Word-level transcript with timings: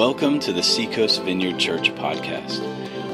Welcome 0.00 0.40
to 0.40 0.52
the 0.54 0.62
Seacoast 0.62 1.20
Vineyard 1.24 1.58
Church 1.58 1.94
podcast. 1.94 2.58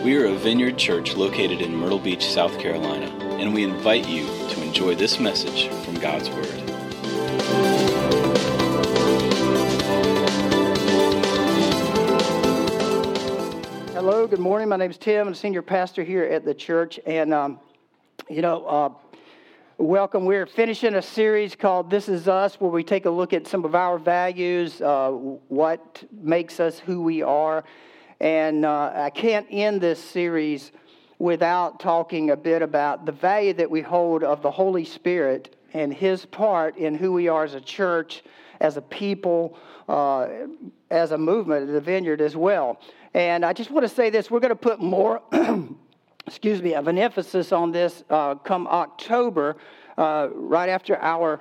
We 0.04 0.16
are 0.18 0.26
a 0.26 0.36
vineyard 0.36 0.78
church 0.78 1.16
located 1.16 1.60
in 1.60 1.74
Myrtle 1.74 1.98
Beach, 1.98 2.24
South 2.24 2.60
Carolina, 2.60 3.06
and 3.40 3.52
we 3.52 3.64
invite 3.64 4.06
you 4.06 4.24
to 4.50 4.62
enjoy 4.62 4.94
this 4.94 5.18
message 5.18 5.66
from 5.84 5.96
God's 5.96 6.30
Word. 6.30 6.46
Hello, 13.92 14.28
good 14.28 14.38
morning. 14.38 14.68
My 14.68 14.76
name 14.76 14.92
is 14.92 14.96
Tim. 14.96 15.26
I'm 15.26 15.32
a 15.32 15.36
senior 15.36 15.62
pastor 15.62 16.04
here 16.04 16.22
at 16.22 16.44
the 16.44 16.54
church. 16.54 17.00
And, 17.04 17.34
um, 17.34 17.58
you 18.30 18.42
know, 18.42 18.64
uh, 18.64 18.90
welcome. 19.78 20.24
We're 20.24 20.46
finishing 20.46 20.94
a 20.94 21.02
series 21.02 21.54
called 21.54 21.90
This 21.90 22.08
Is 22.08 22.28
Us, 22.28 22.58
where 22.60 22.70
we 22.70 22.82
take 22.82 23.04
a 23.04 23.10
look 23.10 23.32
at 23.32 23.46
some 23.46 23.64
of 23.64 23.74
our 23.74 23.98
values, 23.98 24.80
uh, 24.80 25.10
what 25.10 26.02
makes 26.12 26.60
us 26.60 26.78
who 26.78 27.02
we 27.02 27.22
are. 27.22 27.62
And 28.18 28.64
uh, 28.64 28.92
I 28.94 29.10
can't 29.10 29.46
end 29.50 29.82
this 29.82 30.02
series 30.02 30.72
without 31.18 31.78
talking 31.78 32.30
a 32.30 32.36
bit 32.36 32.62
about 32.62 33.04
the 33.04 33.12
value 33.12 33.52
that 33.54 33.70
we 33.70 33.82
hold 33.82 34.24
of 34.24 34.40
the 34.40 34.50
Holy 34.50 34.84
Spirit 34.84 35.54
and 35.74 35.92
His 35.92 36.24
part 36.24 36.76
in 36.78 36.94
who 36.94 37.12
we 37.12 37.28
are 37.28 37.44
as 37.44 37.54
a 37.54 37.60
church, 37.60 38.24
as 38.60 38.78
a 38.78 38.82
people, 38.82 39.58
uh, 39.88 40.28
as 40.90 41.12
a 41.12 41.18
movement, 41.18 41.70
the 41.70 41.80
vineyard 41.80 42.22
as 42.22 42.34
well. 42.34 42.80
And 43.12 43.44
I 43.44 43.52
just 43.52 43.70
want 43.70 43.86
to 43.86 43.94
say 43.94 44.08
this 44.08 44.30
we're 44.30 44.40
going 44.40 44.50
to 44.50 44.56
put 44.56 44.80
more. 44.80 45.22
excuse 46.26 46.60
me, 46.60 46.74
of 46.74 46.88
an 46.88 46.98
emphasis 46.98 47.52
on 47.52 47.70
this 47.70 48.02
uh, 48.10 48.34
come 48.34 48.66
October, 48.66 49.56
uh, 49.96 50.28
right 50.34 50.68
after 50.68 50.96
our 50.98 51.40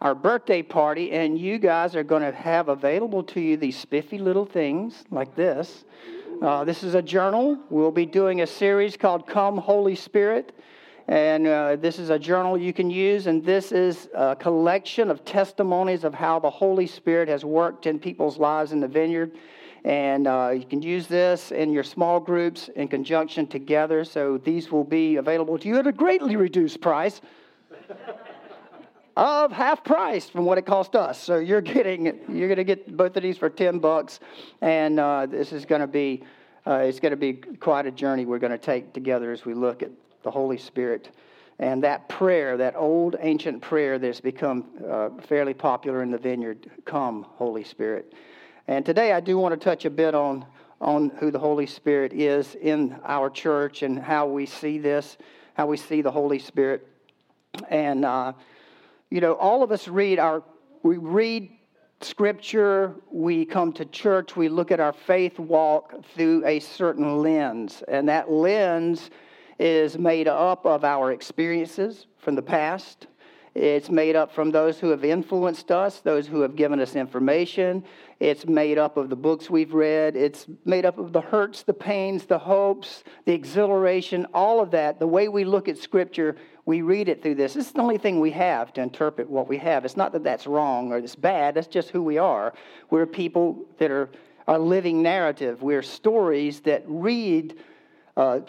our 0.00 0.14
birthday 0.14 0.62
party, 0.62 1.12
and 1.12 1.38
you 1.38 1.56
guys 1.58 1.96
are 1.96 2.02
going 2.02 2.20
to 2.20 2.32
have 2.32 2.68
available 2.68 3.22
to 3.22 3.40
you 3.40 3.56
these 3.56 3.78
spiffy 3.78 4.18
little 4.18 4.44
things 4.44 5.04
like 5.10 5.34
this. 5.34 5.84
Uh, 6.42 6.62
this 6.64 6.82
is 6.82 6.94
a 6.94 7.00
journal. 7.00 7.58
We'll 7.70 7.90
be 7.90 8.04
doing 8.04 8.40
a 8.40 8.46
series 8.46 8.96
called 8.96 9.26
"Come 9.26 9.58
Holy 9.58 9.94
Spirit." 9.94 10.52
And 11.06 11.46
uh, 11.46 11.76
this 11.76 11.98
is 11.98 12.08
a 12.08 12.18
journal 12.18 12.56
you 12.56 12.72
can 12.72 12.88
use, 12.88 13.26
and 13.26 13.44
this 13.44 13.72
is 13.72 14.08
a 14.14 14.34
collection 14.34 15.10
of 15.10 15.22
testimonies 15.26 16.02
of 16.02 16.14
how 16.14 16.38
the 16.38 16.48
Holy 16.48 16.86
Spirit 16.86 17.28
has 17.28 17.44
worked 17.44 17.84
in 17.84 17.98
people's 17.98 18.38
lives 18.38 18.72
in 18.72 18.80
the 18.80 18.88
vineyard. 18.88 19.32
And 19.84 20.26
uh, 20.26 20.52
you 20.54 20.64
can 20.64 20.80
use 20.80 21.06
this 21.06 21.52
in 21.52 21.70
your 21.70 21.84
small 21.84 22.18
groups 22.18 22.68
in 22.74 22.88
conjunction 22.88 23.46
together. 23.46 24.04
So 24.04 24.38
these 24.38 24.72
will 24.72 24.84
be 24.84 25.16
available 25.16 25.58
to 25.58 25.68
you 25.68 25.78
at 25.78 25.86
a 25.86 25.92
greatly 25.92 26.36
reduced 26.36 26.80
price 26.80 27.20
of 29.16 29.52
half 29.52 29.84
price 29.84 30.28
from 30.28 30.46
what 30.46 30.56
it 30.56 30.64
cost 30.64 30.96
us. 30.96 31.22
So 31.22 31.36
you're 31.36 31.60
getting 31.60 32.06
you're 32.28 32.48
going 32.48 32.56
to 32.56 32.64
get 32.64 32.96
both 32.96 33.16
of 33.16 33.22
these 33.22 33.36
for 33.36 33.50
ten 33.50 33.78
bucks, 33.78 34.20
and 34.62 34.98
uh, 34.98 35.26
this 35.26 35.52
is 35.52 35.66
going 35.66 35.82
to 35.82 35.86
be 35.86 36.24
uh, 36.66 36.76
it's 36.76 36.98
going 36.98 37.10
to 37.10 37.16
be 37.16 37.34
quite 37.34 37.86
a 37.86 37.90
journey 37.90 38.24
we're 38.24 38.38
going 38.38 38.52
to 38.52 38.58
take 38.58 38.94
together 38.94 39.32
as 39.32 39.44
we 39.44 39.52
look 39.52 39.82
at 39.82 39.90
the 40.22 40.30
Holy 40.30 40.58
Spirit. 40.58 41.10
And 41.58 41.84
that 41.84 42.08
prayer, 42.08 42.56
that 42.56 42.74
old 42.74 43.16
ancient 43.20 43.62
prayer 43.62 43.98
that's 43.98 44.20
become 44.20 44.64
uh, 44.90 45.10
fairly 45.28 45.54
popular 45.54 46.02
in 46.02 46.10
the 46.10 46.18
vineyard, 46.18 46.68
come, 46.84 47.24
Holy 47.36 47.62
Spirit. 47.62 48.12
And 48.66 48.86
today 48.86 49.12
I 49.12 49.20
do 49.20 49.36
want 49.36 49.58
to 49.58 49.62
touch 49.62 49.84
a 49.84 49.90
bit 49.90 50.14
on, 50.14 50.46
on 50.80 51.10
who 51.18 51.30
the 51.30 51.38
Holy 51.38 51.66
Spirit 51.66 52.14
is 52.14 52.54
in 52.54 52.96
our 53.04 53.28
church 53.28 53.82
and 53.82 53.98
how 53.98 54.26
we 54.26 54.46
see 54.46 54.78
this, 54.78 55.18
how 55.52 55.66
we 55.66 55.76
see 55.76 56.00
the 56.00 56.10
Holy 56.10 56.38
Spirit. 56.38 56.88
And, 57.68 58.06
uh, 58.06 58.32
you 59.10 59.20
know, 59.20 59.34
all 59.34 59.62
of 59.62 59.70
us 59.70 59.86
read 59.86 60.18
our, 60.18 60.42
we 60.82 60.96
read 60.96 61.50
scripture, 62.00 62.94
we 63.10 63.44
come 63.44 63.72
to 63.74 63.84
church, 63.84 64.34
we 64.34 64.48
look 64.48 64.70
at 64.72 64.80
our 64.80 64.94
faith 64.94 65.38
walk 65.38 66.02
through 66.14 66.46
a 66.46 66.58
certain 66.58 67.18
lens. 67.20 67.82
And 67.86 68.08
that 68.08 68.30
lens 68.30 69.10
is 69.58 69.98
made 69.98 70.26
up 70.26 70.64
of 70.64 70.84
our 70.84 71.12
experiences 71.12 72.06
from 72.16 72.34
the 72.34 72.42
past, 72.42 73.08
it's 73.54 73.88
made 73.88 74.16
up 74.16 74.32
from 74.32 74.50
those 74.50 74.80
who 74.80 74.90
have 74.90 75.04
influenced 75.04 75.70
us, 75.70 76.00
those 76.00 76.26
who 76.26 76.40
have 76.40 76.56
given 76.56 76.80
us 76.80 76.96
information. 76.96 77.84
It's 78.18 78.46
made 78.46 78.78
up 78.78 78.96
of 78.96 79.10
the 79.10 79.16
books 79.16 79.48
we've 79.48 79.72
read. 79.72 80.16
It's 80.16 80.46
made 80.64 80.84
up 80.84 80.98
of 80.98 81.12
the 81.12 81.20
hurts, 81.20 81.62
the 81.62 81.72
pains, 81.72 82.24
the 82.24 82.38
hopes, 82.38 83.04
the 83.26 83.32
exhilaration, 83.32 84.26
all 84.34 84.60
of 84.60 84.72
that. 84.72 84.98
The 84.98 85.06
way 85.06 85.28
we 85.28 85.44
look 85.44 85.68
at 85.68 85.78
Scripture, 85.78 86.34
we 86.66 86.82
read 86.82 87.08
it 87.08 87.22
through 87.22 87.36
this. 87.36 87.54
This 87.54 87.66
is 87.66 87.72
the 87.72 87.80
only 87.80 87.98
thing 87.98 88.18
we 88.18 88.32
have 88.32 88.72
to 88.72 88.82
interpret 88.82 89.30
what 89.30 89.48
we 89.48 89.58
have. 89.58 89.84
It's 89.84 89.96
not 89.96 90.12
that 90.12 90.24
that's 90.24 90.48
wrong 90.48 90.92
or 90.92 90.98
it's 90.98 91.14
bad, 91.14 91.54
that's 91.54 91.68
just 91.68 91.90
who 91.90 92.02
we 92.02 92.18
are. 92.18 92.54
We're 92.90 93.06
people 93.06 93.66
that 93.78 93.92
are 93.92 94.10
a 94.48 94.58
living 94.58 95.00
narrative. 95.00 95.62
We're 95.62 95.82
stories 95.82 96.60
that 96.62 96.82
read 96.86 97.56
uh, 98.16 98.40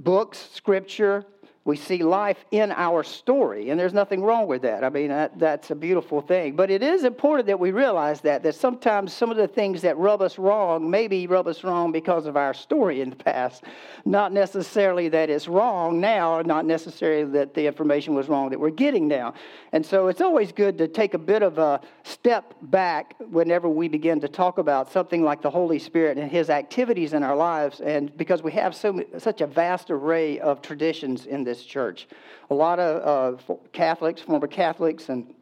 books, 0.00 0.48
Scripture, 0.54 1.26
we 1.64 1.76
see 1.76 2.02
life 2.02 2.44
in 2.50 2.72
our 2.72 3.04
story, 3.04 3.70
and 3.70 3.78
there's 3.78 3.94
nothing 3.94 4.22
wrong 4.22 4.48
with 4.48 4.62
that. 4.62 4.82
I 4.82 4.88
mean, 4.88 5.08
that, 5.08 5.38
that's 5.38 5.70
a 5.70 5.76
beautiful 5.76 6.20
thing. 6.20 6.56
But 6.56 6.70
it 6.70 6.82
is 6.82 7.04
important 7.04 7.46
that 7.46 7.60
we 7.60 7.70
realize 7.70 8.20
that, 8.22 8.42
that 8.42 8.56
sometimes 8.56 9.12
some 9.12 9.30
of 9.30 9.36
the 9.36 9.46
things 9.46 9.82
that 9.82 9.96
rub 9.96 10.22
us 10.22 10.38
wrong 10.38 10.90
maybe 10.90 11.28
rub 11.28 11.46
us 11.46 11.62
wrong 11.62 11.92
because 11.92 12.26
of 12.26 12.36
our 12.36 12.52
story 12.52 13.00
in 13.00 13.10
the 13.10 13.16
past. 13.16 13.62
Not 14.04 14.32
necessarily 14.32 15.08
that 15.10 15.30
it's 15.30 15.46
wrong 15.46 16.00
now, 16.00 16.42
not 16.42 16.66
necessarily 16.66 17.30
that 17.32 17.54
the 17.54 17.66
information 17.66 18.14
was 18.14 18.28
wrong 18.28 18.50
that 18.50 18.58
we're 18.58 18.70
getting 18.70 19.06
now. 19.06 19.34
And 19.70 19.86
so 19.86 20.08
it's 20.08 20.20
always 20.20 20.50
good 20.50 20.78
to 20.78 20.88
take 20.88 21.14
a 21.14 21.18
bit 21.18 21.42
of 21.42 21.58
a 21.58 21.80
step 22.02 22.54
back 22.62 23.14
whenever 23.30 23.68
we 23.68 23.86
begin 23.86 24.20
to 24.20 24.28
talk 24.28 24.58
about 24.58 24.90
something 24.90 25.22
like 25.22 25.42
the 25.42 25.50
Holy 25.50 25.78
Spirit 25.78 26.18
and 26.18 26.30
His 26.30 26.50
activities 26.50 27.12
in 27.12 27.22
our 27.22 27.36
lives, 27.36 27.80
and 27.80 28.14
because 28.16 28.42
we 28.42 28.52
have 28.52 28.74
so, 28.74 29.04
such 29.18 29.40
a 29.40 29.46
vast 29.46 29.90
array 29.90 30.40
of 30.40 30.60
traditions 30.60 31.26
in 31.26 31.44
this 31.52 31.64
church. 31.64 32.08
A 32.50 32.54
lot 32.54 32.78
of 32.78 33.50
uh, 33.50 33.54
Catholics, 33.72 34.22
former 34.22 34.46
Catholics, 34.46 35.08
and 35.08 35.34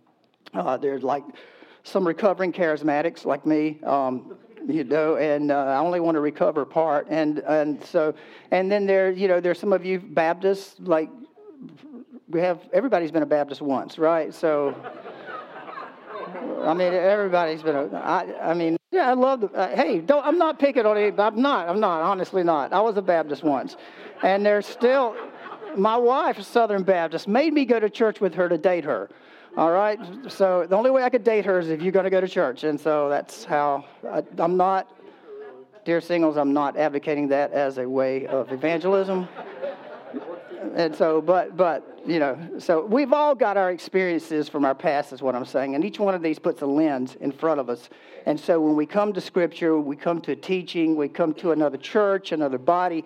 uh, 0.55 0.77
there's 0.77 1.03
like 1.03 1.25
some 1.85 2.07
recovering 2.07 2.53
charismatics 2.53 3.25
like 3.25 3.47
me. 3.47 3.81
Um, 3.85 4.37
you 4.69 4.85
know, 4.85 5.17
and 5.17 5.51
uh, 5.51 5.57
I 5.57 5.79
only 5.79 6.01
want 6.01 6.17
to 6.17 6.21
recover 6.21 6.65
part, 6.65 7.07
and 7.09 7.39
and 7.39 7.83
so, 7.83 8.15
and 8.51 8.71
then 8.71 8.87
there, 8.87 9.11
you 9.11 9.27
know, 9.27 9.41
there's 9.41 9.59
some 9.59 9.73
of 9.73 9.85
you 9.85 10.01
Baptists, 10.01 10.79
like 10.81 11.09
we 12.29 12.41
have 12.41 12.61
everybody's 12.73 13.11
been 13.11 13.23
a 13.23 13.27
Baptist 13.27 13.63
once, 13.63 13.99
right? 13.99 14.35
So, 14.35 14.75
I 16.63 16.75
mean, 16.75 16.93
everybody's 16.93 17.63
been 17.63 17.77
a. 17.77 17.97
I, 17.97 18.51
I 18.51 18.55
mean, 18.55 18.77
yeah, 18.91 19.09
I 19.09 19.15
love 19.15 19.41
the. 19.41 19.49
Uh, 19.49 19.75
hey, 19.75 20.01
don't, 20.01 20.25
I'm 20.27 20.39
not 20.39 20.59
picking 20.59 20.85
on 20.85 20.97
anybody. 20.97 21.37
I'm 21.37 21.43
not. 21.43 21.69
I'm 21.69 21.81
not. 21.81 22.03
Honestly, 22.03 22.43
not. 22.43 22.73
I 22.73 22.81
was 22.81 22.97
a 22.99 23.03
Baptist 23.03 23.43
once, 23.43 23.77
and 24.23 24.45
there's 24.45 24.67
still 24.67 25.17
my 25.77 25.97
wife, 25.97 26.39
a 26.39 26.43
Southern 26.43 26.83
Baptist, 26.83 27.29
made 27.29 27.53
me 27.53 27.65
go 27.65 27.81
to 27.81 27.91
church 27.91 28.21
with 28.21 28.35
her 28.35 28.49
to 28.49 28.59
date 28.59 28.85
her. 28.85 29.09
All 29.57 29.71
right? 29.71 29.99
So 30.29 30.67
the 30.67 30.77
only 30.77 30.91
way 30.91 31.03
I 31.03 31.11
could 31.11 31.25
date 31.25 31.45
her 31.45 31.59
is 31.59 31.69
if 31.71 31.83
you're 31.83 31.93
going 31.93 32.05
to 32.05 32.11
go 32.11 32.21
to 32.21 32.29
church. 32.29 32.65
And 32.65 32.81
so 32.81 33.09
that's 33.09 33.45
how 33.45 33.85
I, 34.09 34.23
I'm 34.39 34.57
not, 34.57 34.89
dear 35.85 36.01
singles, 36.01 36.37
I'm 36.37 36.53
not 36.53 36.77
advocating 36.77 37.29
that 37.29 37.53
as 37.53 37.79
a 37.79 37.89
way 37.89 38.27
of 38.27 38.53
evangelism. 38.53 39.29
And 40.75 40.95
so, 40.95 41.21
but, 41.21 41.57
but, 41.57 42.01
you 42.07 42.19
know, 42.19 42.39
so 42.59 42.85
we've 42.85 43.13
all 43.13 43.35
got 43.35 43.57
our 43.57 43.71
experiences 43.71 44.49
from 44.49 44.65
our 44.65 44.75
past, 44.75 45.13
is 45.13 45.21
what 45.21 45.35
I'm 45.35 45.45
saying. 45.45 45.75
And 45.75 45.85
each 45.85 45.99
one 45.99 46.15
of 46.15 46.23
these 46.23 46.39
puts 46.39 46.63
a 46.63 46.67
lens 46.67 47.17
in 47.17 47.33
front 47.33 47.61
of 47.61 47.69
us. 47.69 47.89
And 48.27 48.39
so 48.39 48.61
when 48.61 48.77
we 48.77 48.87
come 48.87 49.13
to 49.15 49.21
Scripture, 49.21 49.79
we 49.79 49.97
come 49.97 50.21
to 50.23 50.37
teaching, 50.37 50.97
we 50.97 51.09
come 51.09 51.35
to 51.35 51.51
another 51.53 51.79
church, 51.79 52.31
another 52.31 52.59
body, 52.59 53.05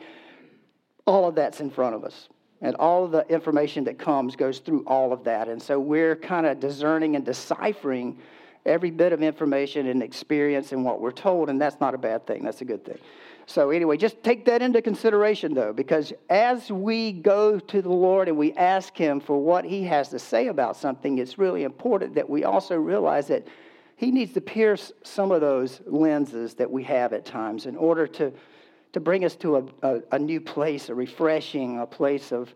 all 1.06 1.28
of 1.28 1.36
that's 1.36 1.60
in 1.60 1.70
front 1.70 1.94
of 1.94 2.04
us. 2.04 2.28
And 2.64 2.75
all 2.76 3.04
of 3.04 3.10
the 3.10 3.26
information 3.28 3.84
that 3.84 3.98
comes 3.98 4.36
goes 4.36 4.58
through 4.58 4.84
all 4.86 5.12
of 5.12 5.25
that. 5.25 5.49
And 5.49 5.61
so 5.61 5.78
we're 5.78 6.16
kind 6.16 6.46
of 6.46 6.61
discerning 6.61 7.14
and 7.14 7.22
deciphering 7.22 8.16
every 8.64 8.90
bit 8.90 9.12
of 9.12 9.22
information 9.22 9.87
and 9.87 10.02
experience 10.02 10.72
and 10.72 10.82
what 10.82 10.99
we're 10.99 11.11
told, 11.11 11.50
and 11.50 11.61
that's 11.61 11.78
not 11.78 11.93
a 11.93 11.99
bad 11.99 12.26
thing. 12.26 12.43
That's 12.43 12.62
a 12.62 12.64
good 12.64 12.82
thing. 12.82 12.96
So, 13.44 13.69
anyway, 13.69 13.99
just 13.99 14.22
take 14.22 14.46
that 14.46 14.62
into 14.62 14.81
consideration, 14.81 15.52
though, 15.52 15.75
because 15.75 16.14
as 16.31 16.72
we 16.72 17.12
go 17.12 17.58
to 17.58 17.82
the 17.82 17.93
Lord 17.93 18.28
and 18.28 18.38
we 18.38 18.55
ask 18.55 18.96
Him 18.96 19.20
for 19.20 19.38
what 19.38 19.67
He 19.67 19.82
has 19.82 20.08
to 20.08 20.19
say 20.19 20.46
about 20.46 20.78
something, 20.78 21.19
it's 21.19 21.37
really 21.37 21.64
important 21.64 22.14
that 22.14 22.31
we 22.31 22.44
also 22.44 22.76
realize 22.76 23.26
that 23.26 23.46
He 23.96 24.10
needs 24.10 24.32
to 24.32 24.40
pierce 24.40 24.90
some 25.02 25.31
of 25.31 25.43
those 25.43 25.82
lenses 25.84 26.55
that 26.55 26.70
we 26.70 26.84
have 26.84 27.12
at 27.12 27.26
times 27.26 27.67
in 27.67 27.76
order 27.76 28.06
to 28.06 28.32
to 28.94 29.00
bring 29.00 29.25
us 29.25 29.35
to 29.35 29.56
a, 29.56 29.64
a, 29.82 30.00
a, 30.12 30.19
new 30.20 30.41
place, 30.41 30.88
a 30.88 30.94
refreshing, 30.94 31.81
a 31.81 31.87
place 31.87 32.31
of, 32.31 32.55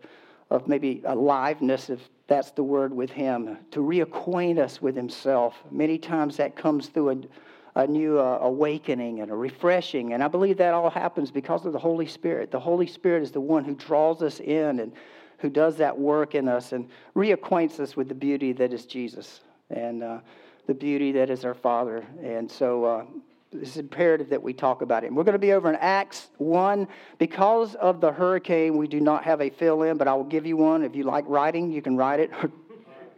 of 0.49 0.69
maybe 0.69 1.01
aliveness, 1.05 1.89
if 1.89 1.99
that's 2.27 2.51
the 2.51 2.63
word 2.63 2.93
with 2.93 3.09
Him, 3.09 3.57
to 3.71 3.81
reacquaint 3.81 4.57
us 4.57 4.81
with 4.81 4.95
Himself. 4.95 5.61
Many 5.69 5.97
times 5.97 6.37
that 6.37 6.55
comes 6.55 6.87
through 6.87 7.09
a, 7.09 7.81
a 7.81 7.87
new 7.87 8.17
uh, 8.19 8.39
awakening 8.41 9.19
and 9.19 9.29
a 9.29 9.35
refreshing. 9.35 10.13
And 10.13 10.23
I 10.23 10.29
believe 10.29 10.55
that 10.59 10.73
all 10.73 10.89
happens 10.89 11.29
because 11.29 11.65
of 11.65 11.73
the 11.73 11.79
Holy 11.79 12.07
Spirit. 12.07 12.51
The 12.51 12.59
Holy 12.59 12.87
Spirit 12.87 13.21
is 13.21 13.33
the 13.33 13.41
one 13.41 13.65
who 13.65 13.75
draws 13.75 14.23
us 14.23 14.39
in 14.39 14.79
and 14.79 14.93
who 15.39 15.49
does 15.49 15.75
that 15.75 15.99
work 15.99 16.35
in 16.35 16.47
us 16.47 16.71
and 16.71 16.87
reacquaints 17.17 17.81
us 17.81 17.97
with 17.97 18.07
the 18.07 18.15
beauty 18.15 18.53
that 18.53 18.71
is 18.71 18.85
Jesus 18.85 19.41
and 19.69 20.03
uh, 20.03 20.19
the 20.67 20.73
beauty 20.73 21.11
that 21.11 21.29
is 21.29 21.43
our 21.43 21.53
Father. 21.53 22.05
And 22.23 22.49
so, 22.49 22.85
uh, 22.85 23.05
it's 23.51 23.77
imperative 23.77 24.29
that 24.29 24.41
we 24.41 24.53
talk 24.53 24.81
about 24.81 25.03
it. 25.03 25.07
And 25.07 25.17
we're 25.17 25.23
going 25.23 25.33
to 25.33 25.39
be 25.39 25.53
over 25.53 25.69
in 25.69 25.75
Acts 25.75 26.29
1. 26.37 26.87
Because 27.17 27.75
of 27.75 27.99
the 27.99 28.11
hurricane, 28.11 28.77
we 28.77 28.87
do 28.87 28.99
not 28.99 29.23
have 29.23 29.41
a 29.41 29.49
fill 29.49 29.83
in, 29.83 29.97
but 29.97 30.07
I 30.07 30.13
will 30.13 30.23
give 30.23 30.45
you 30.45 30.57
one. 30.57 30.83
If 30.83 30.95
you 30.95 31.03
like 31.03 31.25
writing, 31.27 31.71
you 31.71 31.81
can 31.81 31.97
write 31.97 32.19
it 32.19 32.31
or 32.43 32.51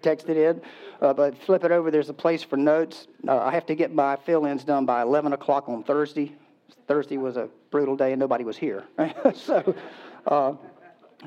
text 0.02 0.30
it 0.30 0.38
in. 0.38 0.62
Uh, 1.02 1.14
but 1.14 1.38
flip 1.38 1.64
it 1.64 1.72
over, 1.72 1.92
there's 1.92 2.10
a 2.10 2.14
place 2.14 2.44
for 2.44 2.58
notes. 2.58 3.08
Uh, 3.28 3.40
I 3.40 3.52
have 3.52 3.66
to 3.68 3.76
get 3.76 3.94
my 3.94 4.16
fill 4.16 4.46
ins 4.46 4.64
done 4.64 4.86
by 4.86 5.02
11 5.02 5.34
o'clock 5.34 5.68
on 5.68 5.84
Thursday. 5.84 6.34
Thursday 6.88 7.18
was 7.18 7.38
a 7.38 7.50
brutal 7.70 7.96
day 7.96 8.14
and 8.14 8.20
nobody 8.20 8.44
was 8.44 8.58
here. 8.58 8.86
so, 9.36 9.76
uh, 10.28 10.54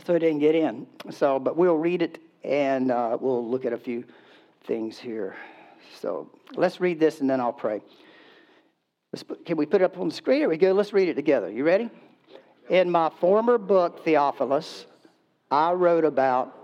so 0.05 0.15
I 0.15 0.19
didn't 0.19 0.39
get 0.39 0.55
in. 0.55 0.87
So, 1.11 1.39
but 1.39 1.57
we'll 1.57 1.77
read 1.77 2.03
it 2.03 2.21
and 2.43 2.91
uh, 2.91 3.19
we'll 3.21 3.47
look 3.47 3.65
at 3.65 3.73
a 3.73 3.79
few 3.79 4.05
things 4.67 4.99
here. 4.99 5.37
So 6.01 6.31
let's 6.55 6.81
read 6.81 6.99
this 6.99 7.21
and 7.21 7.29
then 7.29 7.41
I'll 7.41 7.53
pray. 7.53 7.81
Can 9.45 9.57
we 9.57 9.67
put 9.67 9.83
it 9.83 9.85
up 9.85 9.99
on 9.99 10.09
the 10.09 10.15
screen? 10.15 10.41
Here 10.41 10.49
we 10.49 10.57
go. 10.57 10.73
Let's 10.73 10.93
read 10.93 11.09
it 11.09 11.15
together. 11.15 11.51
You 11.51 11.65
ready? 11.65 11.91
In 12.71 12.91
my 12.91 13.11
former 13.21 13.59
book, 13.59 14.05
Theophilus, 14.05 14.87
I 15.51 15.73
wrote 15.73 16.05
about 16.05 16.64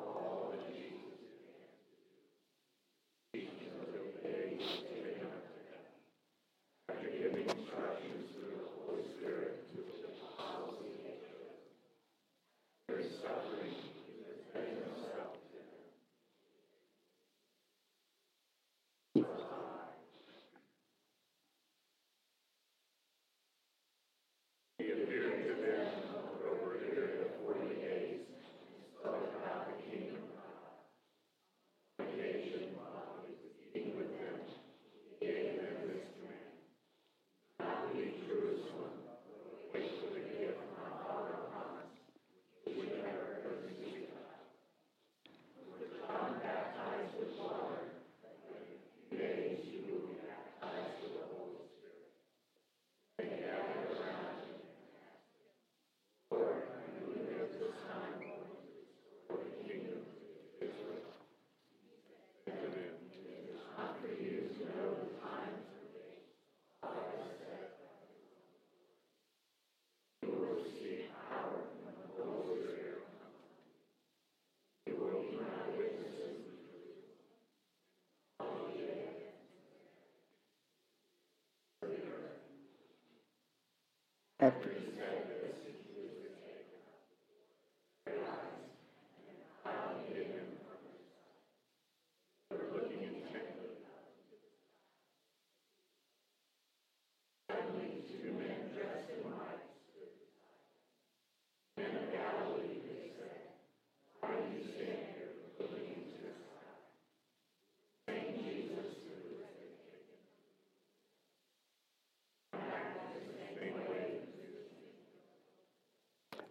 after. 84.43 84.71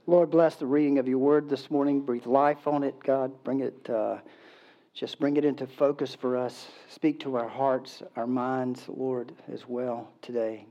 Lord, 0.09 0.31
bless 0.31 0.55
the 0.55 0.65
reading 0.65 0.97
of 0.97 1.07
your 1.07 1.19
word 1.19 1.49
this 1.49 1.69
morning. 1.69 2.01
Breathe 2.01 2.25
life 2.25 2.65
on 2.67 2.81
it, 2.81 2.95
God. 3.03 3.31
Bring 3.43 3.59
it, 3.59 3.87
uh, 3.91 4.17
just 4.95 5.19
bring 5.19 5.37
it 5.37 5.45
into 5.45 5.67
focus 5.67 6.15
for 6.15 6.35
us. 6.35 6.65
Speak 6.87 7.19
to 7.19 7.35
our 7.35 7.47
hearts, 7.47 8.01
our 8.15 8.25
minds, 8.25 8.85
Lord, 8.87 9.31
as 9.53 9.67
well 9.67 10.09
today. 10.23 10.65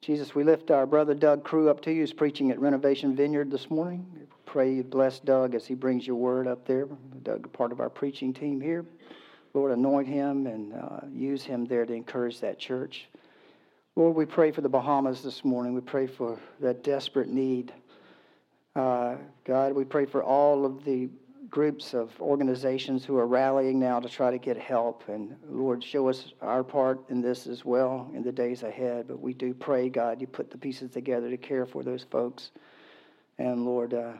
Jesus, 0.00 0.34
we 0.34 0.44
lift 0.44 0.70
our 0.70 0.86
brother 0.86 1.12
Doug 1.12 1.44
Crew 1.44 1.68
up 1.68 1.82
to 1.82 1.92
you. 1.92 2.00
He's 2.00 2.14
preaching 2.14 2.50
at 2.50 2.58
Renovation 2.58 3.14
Vineyard 3.14 3.50
this 3.50 3.68
morning. 3.68 4.06
Pray 4.46 4.72
you 4.72 4.82
bless 4.82 5.20
Doug 5.20 5.54
as 5.54 5.66
he 5.66 5.74
brings 5.74 6.06
your 6.06 6.16
word 6.16 6.46
up 6.46 6.66
there. 6.66 6.88
Doug, 7.22 7.52
part 7.52 7.70
of 7.70 7.80
our 7.80 7.90
preaching 7.90 8.32
team 8.32 8.62
here. 8.62 8.86
Lord, 9.52 9.72
anoint 9.72 10.08
him 10.08 10.46
and 10.46 10.72
uh, 10.72 11.00
use 11.12 11.44
him 11.44 11.66
there 11.66 11.84
to 11.84 11.92
encourage 11.92 12.40
that 12.40 12.58
church. 12.58 13.08
Lord, 13.94 14.16
we 14.16 14.24
pray 14.24 14.52
for 14.52 14.62
the 14.62 14.70
Bahamas 14.70 15.22
this 15.22 15.44
morning. 15.44 15.74
We 15.74 15.82
pray 15.82 16.06
for 16.06 16.38
that 16.60 16.82
desperate 16.82 17.28
need 17.28 17.74
uh, 18.76 19.16
God, 19.44 19.72
we 19.72 19.84
pray 19.84 20.04
for 20.04 20.22
all 20.22 20.66
of 20.66 20.84
the 20.84 21.08
groups 21.48 21.94
of 21.94 22.12
organizations 22.20 23.04
who 23.04 23.16
are 23.16 23.26
rallying 23.26 23.78
now 23.78 23.98
to 23.98 24.08
try 24.08 24.30
to 24.30 24.38
get 24.38 24.58
help. 24.58 25.04
And 25.08 25.34
Lord, 25.48 25.82
show 25.82 26.08
us 26.08 26.32
our 26.42 26.62
part 26.62 27.00
in 27.08 27.22
this 27.22 27.46
as 27.46 27.64
well 27.64 28.10
in 28.14 28.22
the 28.22 28.32
days 28.32 28.62
ahead. 28.62 29.08
But 29.08 29.20
we 29.20 29.32
do 29.32 29.54
pray, 29.54 29.88
God, 29.88 30.20
you 30.20 30.26
put 30.26 30.50
the 30.50 30.58
pieces 30.58 30.90
together 30.90 31.30
to 31.30 31.38
care 31.38 31.64
for 31.64 31.82
those 31.82 32.04
folks. 32.10 32.50
And 33.38 33.64
Lord, 33.64 33.94
uh, 33.94 34.12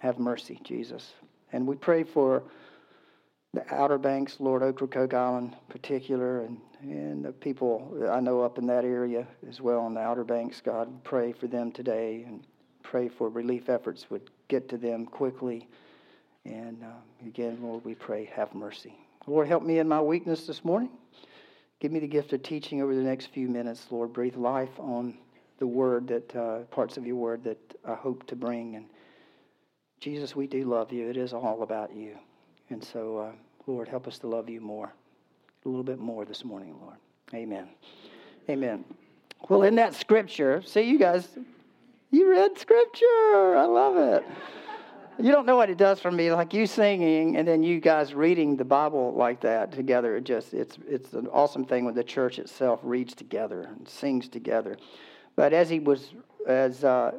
have 0.00 0.18
mercy, 0.18 0.60
Jesus. 0.62 1.14
And 1.52 1.66
we 1.66 1.76
pray 1.76 2.04
for 2.04 2.42
the 3.54 3.64
Outer 3.74 3.98
Banks, 3.98 4.40
Lord, 4.40 4.62
Ocracoke 4.62 5.14
Island 5.14 5.52
in 5.52 5.58
particular, 5.68 6.40
and, 6.40 6.58
and 6.82 7.24
the 7.24 7.32
people 7.32 8.08
I 8.10 8.20
know 8.20 8.40
up 8.40 8.58
in 8.58 8.66
that 8.66 8.84
area 8.84 9.26
as 9.48 9.60
well 9.60 9.80
on 9.80 9.94
the 9.94 10.00
Outer 10.00 10.24
Banks. 10.24 10.60
God, 10.60 11.04
pray 11.04 11.32
for 11.32 11.46
them 11.46 11.70
today. 11.70 12.24
And 12.26 12.44
pray 12.82 13.08
for 13.08 13.28
relief 13.28 13.68
efforts 13.68 14.10
would 14.10 14.30
get 14.48 14.68
to 14.68 14.76
them 14.76 15.06
quickly. 15.06 15.68
And 16.44 16.82
uh, 16.82 17.26
again, 17.26 17.58
Lord, 17.62 17.84
we 17.84 17.94
pray, 17.94 18.30
have 18.34 18.54
mercy. 18.54 18.94
Lord, 19.26 19.46
help 19.46 19.62
me 19.62 19.78
in 19.78 19.88
my 19.88 20.00
weakness 20.00 20.46
this 20.46 20.64
morning. 20.64 20.90
Give 21.80 21.92
me 21.92 22.00
the 22.00 22.08
gift 22.08 22.32
of 22.32 22.42
teaching 22.42 22.82
over 22.82 22.94
the 22.94 23.02
next 23.02 23.26
few 23.26 23.48
minutes, 23.48 23.86
Lord. 23.90 24.12
Breathe 24.12 24.36
life 24.36 24.78
on 24.78 25.18
the 25.58 25.66
word 25.66 26.08
that, 26.08 26.36
uh, 26.36 26.58
parts 26.70 26.96
of 26.96 27.06
your 27.06 27.16
word 27.16 27.44
that 27.44 27.58
I 27.84 27.94
hope 27.94 28.26
to 28.28 28.36
bring. 28.36 28.76
And 28.76 28.86
Jesus, 30.00 30.34
we 30.34 30.46
do 30.46 30.64
love 30.64 30.92
you. 30.92 31.08
It 31.08 31.16
is 31.16 31.32
all 31.32 31.62
about 31.62 31.94
you. 31.94 32.16
And 32.70 32.82
so, 32.82 33.18
uh, 33.18 33.32
Lord, 33.66 33.88
help 33.88 34.08
us 34.08 34.18
to 34.20 34.26
love 34.26 34.48
you 34.48 34.60
more, 34.60 34.92
a 35.64 35.68
little 35.68 35.84
bit 35.84 35.98
more 35.98 36.24
this 36.24 36.44
morning, 36.44 36.74
Lord. 36.80 36.96
Amen. 37.34 37.68
Amen. 38.48 38.84
Well, 39.48 39.62
in 39.62 39.76
that 39.76 39.94
scripture, 39.94 40.62
see, 40.62 40.82
you 40.82 40.98
guys 40.98 41.28
you 42.22 42.30
read 42.30 42.58
scripture. 42.58 43.56
I 43.56 43.64
love 43.64 43.96
it. 43.96 44.24
You 45.18 45.32
don't 45.32 45.46
know 45.46 45.56
what 45.56 45.70
it 45.70 45.78
does 45.78 46.00
for 46.00 46.10
me, 46.10 46.32
like 46.32 46.52
you 46.52 46.66
singing 46.66 47.36
and 47.36 47.46
then 47.46 47.62
you 47.62 47.80
guys 47.80 48.14
reading 48.14 48.56
the 48.56 48.64
Bible 48.64 49.14
like 49.14 49.40
that 49.40 49.72
together. 49.72 50.16
It 50.16 50.24
just 50.24 50.52
it's 50.52 50.78
it's 50.86 51.12
an 51.14 51.26
awesome 51.28 51.64
thing 51.64 51.84
when 51.84 51.94
the 51.94 52.04
church 52.04 52.38
itself 52.38 52.80
reads 52.82 53.14
together 53.14 53.62
and 53.62 53.88
sings 53.88 54.28
together. 54.28 54.76
But 55.36 55.52
as 55.52 55.70
he 55.70 55.80
was 55.80 56.12
as 56.46 56.84
uh, 56.84 57.12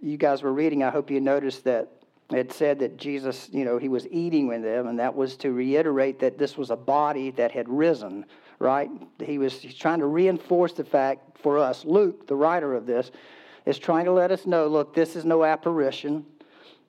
you 0.00 0.16
guys 0.16 0.42
were 0.42 0.52
reading, 0.52 0.82
I 0.82 0.90
hope 0.90 1.10
you 1.10 1.20
noticed 1.20 1.64
that 1.64 1.90
it 2.30 2.52
said 2.52 2.80
that 2.80 2.96
Jesus, 2.96 3.48
you 3.52 3.64
know, 3.64 3.78
he 3.78 3.88
was 3.88 4.08
eating 4.08 4.48
with 4.48 4.62
them, 4.62 4.88
and 4.88 4.98
that 4.98 5.14
was 5.14 5.36
to 5.38 5.52
reiterate 5.52 6.18
that 6.20 6.38
this 6.38 6.56
was 6.56 6.70
a 6.70 6.76
body 6.76 7.30
that 7.32 7.52
had 7.52 7.68
risen, 7.68 8.24
right? 8.58 8.90
He 9.22 9.38
was 9.38 9.60
he's 9.60 9.74
trying 9.74 10.00
to 10.00 10.06
reinforce 10.06 10.72
the 10.72 10.84
fact 10.84 11.38
for 11.38 11.58
us, 11.58 11.84
Luke, 11.84 12.26
the 12.26 12.34
writer 12.34 12.74
of 12.74 12.86
this, 12.86 13.12
is 13.66 13.78
trying 13.78 14.06
to 14.06 14.12
let 14.12 14.30
us 14.30 14.46
know 14.46 14.66
look, 14.68 14.94
this 14.94 15.16
is 15.16 15.24
no 15.24 15.44
apparition. 15.44 16.24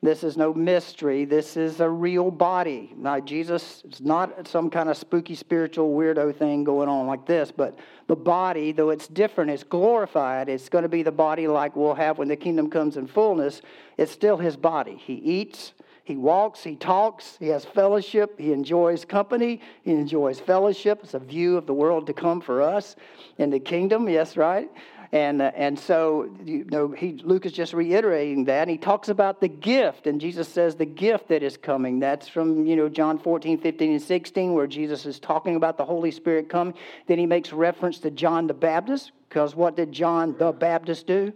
This 0.03 0.23
is 0.23 0.37
no 0.37 0.53
mystery. 0.53 1.25
This 1.25 1.57
is 1.57 1.79
a 1.79 1.89
real 1.89 2.29
body. 2.29 2.93
Now, 2.95 3.19
Jesus 3.19 3.83
is 3.91 3.99
not 3.99 4.47
some 4.47 4.69
kind 4.69 4.89
of 4.89 4.95
spooky 4.95 5.33
spiritual 5.33 5.97
weirdo 5.97 6.35
thing 6.35 6.63
going 6.63 6.87
on 6.87 7.07
like 7.07 7.25
this, 7.25 7.51
but 7.51 7.79
the 8.05 8.15
body, 8.15 8.71
though 8.71 8.91
it's 8.91 9.07
different, 9.07 9.49
it's 9.49 9.63
glorified. 9.63 10.49
It's 10.49 10.69
going 10.69 10.83
to 10.83 10.89
be 10.89 11.01
the 11.01 11.11
body 11.11 11.47
like 11.47 11.75
we'll 11.75 11.95
have 11.95 12.19
when 12.19 12.27
the 12.27 12.35
kingdom 12.35 12.69
comes 12.69 12.95
in 12.95 13.07
fullness. 13.07 13.63
It's 13.97 14.11
still 14.11 14.37
his 14.37 14.55
body. 14.55 14.97
He 15.03 15.15
eats, 15.15 15.73
He 16.07 16.15
walks, 16.15 16.63
he 16.63 16.77
talks, 16.77 17.35
he 17.37 17.47
has 17.47 17.65
fellowship, 17.65 18.39
he 18.39 18.53
enjoys 18.53 19.03
company, 19.03 19.59
he 19.81 19.91
enjoys 19.91 20.39
fellowship. 20.39 21.01
It's 21.03 21.15
a 21.15 21.19
view 21.19 21.57
of 21.57 21.65
the 21.65 21.73
world 21.73 22.07
to 22.07 22.13
come 22.13 22.39
for 22.39 22.61
us 22.61 22.95
in 23.39 23.49
the 23.49 23.59
kingdom, 23.59 24.07
yes, 24.07 24.37
right? 24.37 24.69
And, 25.11 25.41
uh, 25.41 25.51
and 25.55 25.79
so, 25.79 26.29
you 26.43 26.65
know, 26.65 26.89
he, 26.89 27.13
Luke 27.23 27.45
is 27.45 27.53
just 27.53 27.73
reiterating 27.73 28.45
that. 28.45 28.63
And 28.63 28.71
he 28.71 28.77
talks 28.77 29.09
about 29.09 29.39
the 29.39 29.47
gift, 29.47 30.07
and 30.07 30.19
Jesus 30.19 30.47
says 30.47 30.75
the 30.75 30.85
gift 30.85 31.29
that 31.29 31.43
is 31.43 31.55
coming. 31.55 31.99
That's 31.99 32.27
from, 32.27 32.65
you 32.65 32.75
know, 32.75 32.89
John 32.89 33.17
14, 33.17 33.57
15, 33.59 33.91
and 33.91 34.01
16, 34.01 34.53
where 34.53 34.67
Jesus 34.67 35.05
is 35.05 35.19
talking 35.19 35.55
about 35.55 35.77
the 35.77 35.85
Holy 35.85 36.11
Spirit 36.11 36.49
coming. 36.49 36.73
Then 37.07 37.19
he 37.19 37.25
makes 37.25 37.53
reference 37.53 37.99
to 37.99 38.11
John 38.11 38.47
the 38.47 38.53
Baptist, 38.53 39.11
because 39.29 39.55
what 39.55 39.77
did 39.77 39.91
John 39.91 40.35
the 40.37 40.51
Baptist 40.51 41.07
do? 41.07 41.31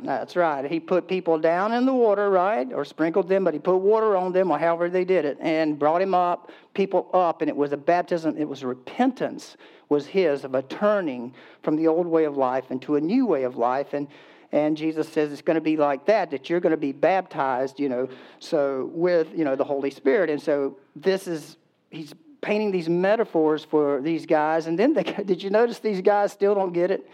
That's 0.00 0.36
right. 0.36 0.70
He 0.70 0.78
put 0.78 1.08
people 1.08 1.38
down 1.38 1.72
in 1.72 1.86
the 1.86 1.94
water, 1.94 2.30
right? 2.30 2.70
Or 2.72 2.84
sprinkled 2.84 3.28
them, 3.28 3.42
but 3.42 3.54
he 3.54 3.58
put 3.58 3.78
water 3.78 4.16
on 4.16 4.32
them, 4.32 4.50
or 4.50 4.58
however 4.58 4.88
they 4.88 5.04
did 5.04 5.24
it, 5.24 5.38
and 5.40 5.78
brought 5.78 6.02
him 6.02 6.14
up, 6.14 6.52
people 6.74 7.08
up, 7.12 7.40
and 7.40 7.48
it 7.48 7.56
was 7.56 7.72
a 7.72 7.76
baptism, 7.76 8.36
it 8.36 8.48
was 8.48 8.62
repentance 8.62 9.56
was 9.88 10.06
his 10.06 10.44
of 10.44 10.54
a 10.54 10.62
turning 10.62 11.34
from 11.62 11.76
the 11.76 11.88
old 11.88 12.06
way 12.06 12.24
of 12.24 12.36
life 12.36 12.70
into 12.70 12.96
a 12.96 13.00
new 13.00 13.26
way 13.26 13.44
of 13.44 13.56
life. 13.56 13.92
And, 13.92 14.08
and 14.52 14.76
Jesus 14.76 15.08
says 15.08 15.32
it's 15.32 15.42
going 15.42 15.56
to 15.56 15.60
be 15.60 15.76
like 15.76 16.06
that, 16.06 16.30
that 16.30 16.50
you're 16.50 16.60
going 16.60 16.72
to 16.72 16.76
be 16.76 16.92
baptized, 16.92 17.78
you 17.78 17.88
know, 17.88 18.08
so 18.38 18.90
with, 18.92 19.28
you 19.36 19.44
know, 19.44 19.56
the 19.56 19.64
Holy 19.64 19.90
Spirit. 19.90 20.30
And 20.30 20.40
so 20.40 20.76
this 20.94 21.26
is, 21.26 21.56
he's 21.90 22.14
painting 22.40 22.70
these 22.70 22.88
metaphors 22.88 23.64
for 23.64 24.00
these 24.00 24.26
guys. 24.26 24.66
And 24.66 24.78
then 24.78 24.94
they, 24.94 25.02
did 25.24 25.42
you 25.42 25.50
notice 25.50 25.78
these 25.78 26.00
guys 26.00 26.32
still 26.32 26.54
don't 26.54 26.72
get 26.72 26.90
it? 26.90 27.08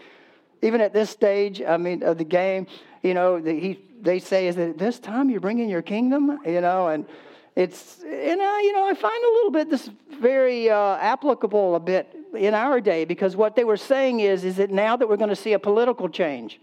Even 0.61 0.79
at 0.79 0.93
this 0.93 1.09
stage, 1.09 1.61
I 1.61 1.77
mean, 1.77 2.03
of 2.03 2.17
the 2.17 2.23
game, 2.23 2.67
you 3.01 3.13
know, 3.13 3.39
the, 3.39 3.51
he, 3.51 3.79
they 4.01 4.19
say, 4.19 4.47
is 4.47 4.55
that 4.55 4.77
this 4.77 4.99
time 4.99 5.29
you're 5.29 5.41
bringing 5.41 5.69
your 5.69 5.81
kingdom? 5.81 6.39
You 6.45 6.61
know, 6.61 6.87
and 6.87 7.05
it's, 7.55 8.01
and, 8.01 8.41
uh, 8.41 8.57
you 8.61 8.73
know, 8.73 8.87
I 8.87 8.93
find 8.93 9.23
a 9.23 9.33
little 9.35 9.51
bit 9.51 9.69
this 9.69 9.89
very 10.19 10.69
uh, 10.69 10.95
applicable 10.95 11.75
a 11.75 11.79
bit 11.79 12.15
in 12.35 12.53
our 12.53 12.81
day 12.81 13.05
because 13.05 13.35
what 13.35 13.55
they 13.55 13.63
were 13.63 13.77
saying 13.77 14.21
is, 14.21 14.43
is 14.43 14.57
that 14.57 14.71
now 14.71 14.97
that 14.97 15.07
we're 15.07 15.17
going 15.17 15.29
to 15.29 15.35
see 15.35 15.53
a 15.53 15.59
political 15.59 16.09
change? 16.09 16.59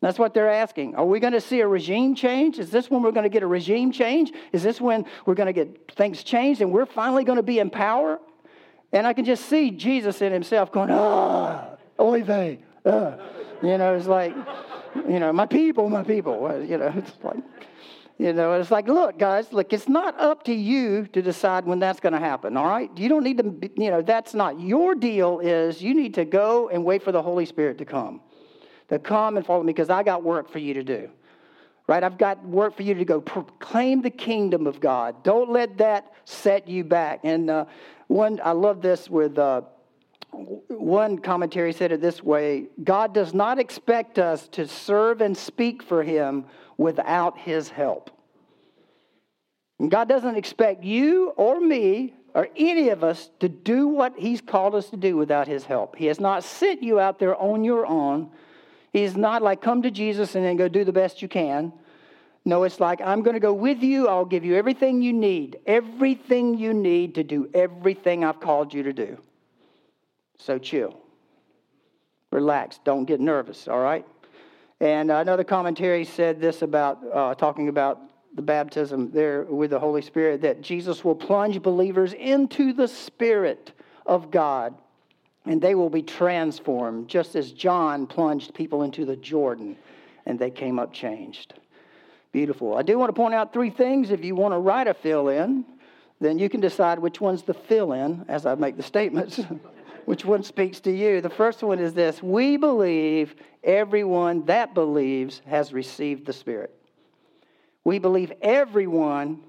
That's 0.00 0.18
what 0.18 0.32
they're 0.32 0.50
asking. 0.50 0.94
Are 0.94 1.04
we 1.04 1.20
going 1.20 1.32
to 1.32 1.40
see 1.40 1.60
a 1.60 1.66
regime 1.66 2.14
change? 2.14 2.58
Is 2.58 2.70
this 2.70 2.88
when 2.88 3.02
we're 3.02 3.12
going 3.12 3.24
to 3.24 3.28
get 3.28 3.42
a 3.42 3.46
regime 3.46 3.90
change? 3.92 4.32
Is 4.52 4.62
this 4.62 4.80
when 4.80 5.04
we're 5.26 5.34
going 5.34 5.48
to 5.48 5.52
get 5.52 5.92
things 5.92 6.22
changed 6.22 6.60
and 6.60 6.72
we're 6.72 6.86
finally 6.86 7.24
going 7.24 7.36
to 7.36 7.42
be 7.42 7.58
in 7.58 7.68
power? 7.68 8.20
And 8.92 9.06
I 9.06 9.12
can 9.12 9.24
just 9.24 9.46
see 9.46 9.70
Jesus 9.70 10.22
in 10.22 10.32
himself 10.32 10.72
going, 10.72 10.90
ah, 10.90 11.76
oy 11.98 12.22
vey. 12.22 12.60
Uh. 12.84 13.16
You 13.62 13.76
know, 13.76 13.96
it's 13.96 14.06
like, 14.06 14.34
you 15.08 15.18
know, 15.18 15.32
my 15.32 15.46
people, 15.46 15.90
my 15.90 16.04
people. 16.04 16.64
You 16.64 16.78
know, 16.78 16.92
it's 16.96 17.12
like, 17.22 17.38
you 18.18 18.32
know, 18.32 18.54
it's 18.54 18.72
like, 18.72 18.88
look, 18.88 19.16
guys, 19.16 19.52
look, 19.52 19.72
it's 19.72 19.88
not 19.88 20.18
up 20.18 20.42
to 20.44 20.52
you 20.52 21.06
to 21.12 21.22
decide 21.22 21.64
when 21.66 21.78
that's 21.78 22.00
going 22.00 22.14
to 22.14 22.18
happen, 22.18 22.56
all 22.56 22.66
right? 22.66 22.90
You 22.96 23.08
don't 23.08 23.22
need 23.22 23.38
to, 23.38 23.70
you 23.80 23.92
know, 23.92 24.02
that's 24.02 24.34
not 24.34 24.58
your 24.60 24.96
deal, 24.96 25.38
is 25.38 25.80
you 25.80 25.94
need 25.94 26.14
to 26.14 26.24
go 26.24 26.68
and 26.68 26.84
wait 26.84 27.04
for 27.04 27.12
the 27.12 27.22
Holy 27.22 27.46
Spirit 27.46 27.78
to 27.78 27.84
come. 27.84 28.20
To 28.88 28.98
come 28.98 29.36
and 29.36 29.46
follow 29.46 29.62
me 29.62 29.72
because 29.72 29.88
I 29.88 30.02
got 30.02 30.24
work 30.24 30.50
for 30.50 30.58
you 30.58 30.74
to 30.74 30.82
do, 30.82 31.10
right? 31.86 32.02
I've 32.02 32.18
got 32.18 32.44
work 32.44 32.76
for 32.76 32.82
you 32.82 32.94
to 32.94 33.04
go 33.04 33.20
proclaim 33.20 34.02
the 34.02 34.10
kingdom 34.10 34.66
of 34.66 34.80
God. 34.80 35.22
Don't 35.22 35.50
let 35.50 35.78
that 35.78 36.12
set 36.24 36.66
you 36.66 36.82
back. 36.82 37.20
And 37.22 37.48
uh, 37.48 37.66
one, 38.08 38.40
I 38.42 38.50
love 38.50 38.82
this 38.82 39.08
with, 39.08 39.38
uh, 39.38 39.62
one 40.32 41.18
commentary 41.18 41.72
said 41.72 41.92
it 41.92 42.00
this 42.00 42.22
way 42.22 42.66
God 42.82 43.14
does 43.14 43.32
not 43.32 43.58
expect 43.58 44.18
us 44.18 44.46
to 44.48 44.68
serve 44.68 45.20
and 45.20 45.36
speak 45.36 45.82
for 45.82 46.02
Him 46.02 46.44
without 46.78 47.36
His 47.36 47.68
help. 47.68 48.10
And 49.78 49.90
God 49.90 50.08
doesn't 50.08 50.36
expect 50.36 50.82
you 50.84 51.30
or 51.36 51.60
me 51.60 52.14
or 52.34 52.48
any 52.56 52.88
of 52.88 53.04
us 53.04 53.30
to 53.40 53.48
do 53.48 53.88
what 53.88 54.14
He's 54.16 54.40
called 54.40 54.74
us 54.74 54.88
to 54.90 54.96
do 54.96 55.16
without 55.16 55.46
His 55.46 55.64
help. 55.64 55.96
He 55.96 56.06
has 56.06 56.18
not 56.18 56.44
sent 56.44 56.82
you 56.82 56.98
out 56.98 57.18
there 57.18 57.36
on 57.36 57.64
your 57.64 57.86
own. 57.86 58.30
He's 58.92 59.16
not 59.16 59.42
like 59.42 59.60
come 59.60 59.82
to 59.82 59.90
Jesus 59.90 60.34
and 60.34 60.44
then 60.44 60.56
go 60.56 60.68
do 60.68 60.84
the 60.84 60.92
best 60.92 61.20
you 61.20 61.28
can. 61.28 61.72
No, 62.44 62.62
it's 62.62 62.80
like 62.80 63.00
I'm 63.02 63.22
going 63.22 63.34
to 63.34 63.40
go 63.40 63.52
with 63.52 63.82
you. 63.82 64.08
I'll 64.08 64.24
give 64.24 64.44
you 64.44 64.56
everything 64.56 65.02
you 65.02 65.12
need, 65.12 65.58
everything 65.66 66.56
you 66.56 66.72
need 66.72 67.16
to 67.16 67.24
do 67.24 67.50
everything 67.52 68.24
I've 68.24 68.40
called 68.40 68.72
you 68.72 68.84
to 68.84 68.92
do. 68.92 69.18
So 70.38 70.58
chill, 70.58 70.98
relax, 72.30 72.78
don't 72.84 73.04
get 73.04 73.20
nervous, 73.20 73.68
all 73.68 73.80
right? 73.80 74.06
And 74.80 75.10
another 75.10 75.44
commentary 75.44 76.04
said 76.04 76.40
this 76.40 76.62
about 76.62 77.00
uh, 77.12 77.34
talking 77.34 77.68
about 77.68 78.00
the 78.34 78.42
baptism 78.42 79.10
there 79.10 79.42
with 79.44 79.70
the 79.70 79.78
Holy 79.80 80.02
Spirit 80.02 80.42
that 80.42 80.60
Jesus 80.60 81.04
will 81.04 81.14
plunge 81.14 81.60
believers 81.62 82.12
into 82.12 82.72
the 82.72 82.86
Spirit 82.86 83.72
of 84.06 84.30
God 84.30 84.74
and 85.44 85.60
they 85.62 85.74
will 85.74 85.90
be 85.90 86.02
transformed, 86.02 87.08
just 87.08 87.34
as 87.34 87.52
John 87.52 88.06
plunged 88.06 88.54
people 88.54 88.82
into 88.82 89.04
the 89.04 89.16
Jordan 89.16 89.76
and 90.26 90.38
they 90.38 90.50
came 90.50 90.78
up 90.78 90.92
changed. 90.92 91.54
Beautiful. 92.32 92.76
I 92.76 92.82
do 92.82 92.98
want 92.98 93.08
to 93.08 93.14
point 93.14 93.34
out 93.34 93.52
three 93.52 93.70
things. 93.70 94.10
If 94.10 94.22
you 94.22 94.34
want 94.34 94.52
to 94.52 94.58
write 94.58 94.86
a 94.86 94.94
fill 94.94 95.28
in, 95.28 95.64
then 96.20 96.38
you 96.38 96.48
can 96.48 96.60
decide 96.60 96.98
which 96.98 97.20
one's 97.20 97.42
the 97.42 97.54
fill 97.54 97.92
in 97.92 98.26
as 98.28 98.44
I 98.44 98.54
make 98.54 98.76
the 98.76 98.82
statements. 98.82 99.40
which 100.08 100.24
one 100.24 100.42
speaks 100.42 100.80
to 100.80 100.90
you? 100.90 101.20
The 101.20 101.28
first 101.28 101.62
one 101.62 101.78
is 101.78 101.92
this 101.92 102.22
We 102.22 102.56
believe 102.56 103.34
everyone 103.62 104.46
that 104.46 104.72
believes 104.72 105.42
has 105.46 105.70
received 105.70 106.24
the 106.24 106.32
Spirit. 106.32 106.74
We 107.84 107.98
believe 107.98 108.32
everyone 108.40 109.40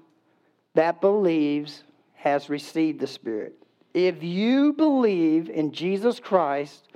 that 0.74 1.00
believes 1.00 1.82
has 2.12 2.50
received 2.50 3.00
the 3.00 3.06
Spirit. 3.06 3.54
If 3.94 4.22
you 4.22 4.74
believe 4.74 5.48
in 5.48 5.72
Jesus 5.72 6.20
Christ 6.20 6.88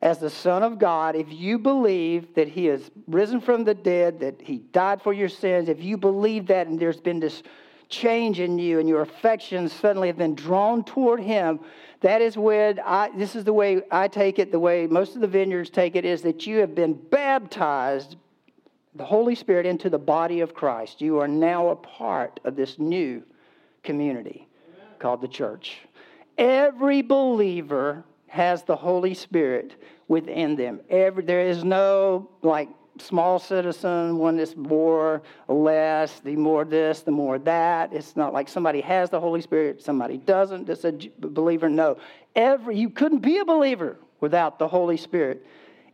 as 0.00 0.20
the 0.20 0.30
Son 0.30 0.62
of 0.62 0.78
God, 0.78 1.16
if 1.16 1.26
you 1.28 1.58
believe 1.58 2.34
that 2.34 2.46
He 2.46 2.66
has 2.66 2.88
risen 3.08 3.40
from 3.40 3.64
the 3.64 3.74
dead, 3.74 4.20
that 4.20 4.40
He 4.40 4.58
died 4.58 5.02
for 5.02 5.12
your 5.12 5.28
sins, 5.28 5.68
if 5.68 5.82
you 5.82 5.96
believe 5.96 6.46
that 6.46 6.68
and 6.68 6.78
there's 6.78 7.00
been 7.00 7.18
this 7.18 7.42
change 7.88 8.40
in 8.40 8.58
you 8.58 8.78
and 8.80 8.88
your 8.88 9.02
affections 9.02 9.72
suddenly 9.72 10.08
have 10.08 10.18
been 10.18 10.34
drawn 10.34 10.84
toward 10.84 11.20
Him, 11.20 11.60
that 12.00 12.22
is 12.22 12.36
when 12.36 12.78
I, 12.80 13.10
this 13.16 13.34
is 13.34 13.44
the 13.44 13.52
way 13.52 13.82
I 13.90 14.08
take 14.08 14.38
it, 14.38 14.52
the 14.52 14.58
way 14.58 14.86
most 14.86 15.14
of 15.14 15.20
the 15.20 15.26
vineyards 15.26 15.70
take 15.70 15.96
it, 15.96 16.04
is 16.04 16.22
that 16.22 16.46
you 16.46 16.58
have 16.58 16.74
been 16.74 16.92
baptized, 16.92 18.16
the 18.94 19.04
Holy 19.04 19.34
Spirit, 19.34 19.66
into 19.66 19.90
the 19.90 19.98
body 19.98 20.40
of 20.40 20.54
Christ. 20.54 21.00
You 21.00 21.18
are 21.18 21.28
now 21.28 21.68
a 21.68 21.76
part 21.76 22.40
of 22.44 22.56
this 22.56 22.78
new 22.78 23.22
community 23.82 24.46
Amen. 24.74 24.86
called 24.98 25.20
the 25.20 25.28
church. 25.28 25.78
Every 26.36 27.02
believer 27.02 28.04
has 28.28 28.62
the 28.62 28.76
Holy 28.76 29.14
Spirit 29.14 29.82
within 30.06 30.54
them. 30.54 30.80
Every, 30.88 31.24
there 31.24 31.40
is 31.40 31.64
no 31.64 32.30
like 32.42 32.68
small 33.00 33.38
citizen, 33.38 34.18
one 34.18 34.36
that's 34.36 34.56
more 34.56 35.22
less, 35.48 36.20
the 36.20 36.36
more 36.36 36.64
this, 36.64 37.00
the 37.00 37.10
more 37.10 37.38
that. 37.40 37.92
It's 37.92 38.16
not 38.16 38.32
like 38.32 38.48
somebody 38.48 38.80
has 38.80 39.10
the 39.10 39.20
Holy 39.20 39.40
Spirit, 39.40 39.82
somebody 39.82 40.16
doesn't. 40.18 40.66
That's 40.66 40.84
a 40.84 40.92
believer. 41.18 41.68
No. 41.68 41.98
Every 42.34 42.76
you 42.76 42.90
couldn't 42.90 43.20
be 43.20 43.38
a 43.38 43.44
believer 43.44 43.98
without 44.20 44.58
the 44.58 44.68
Holy 44.68 44.96
Spirit 44.96 45.44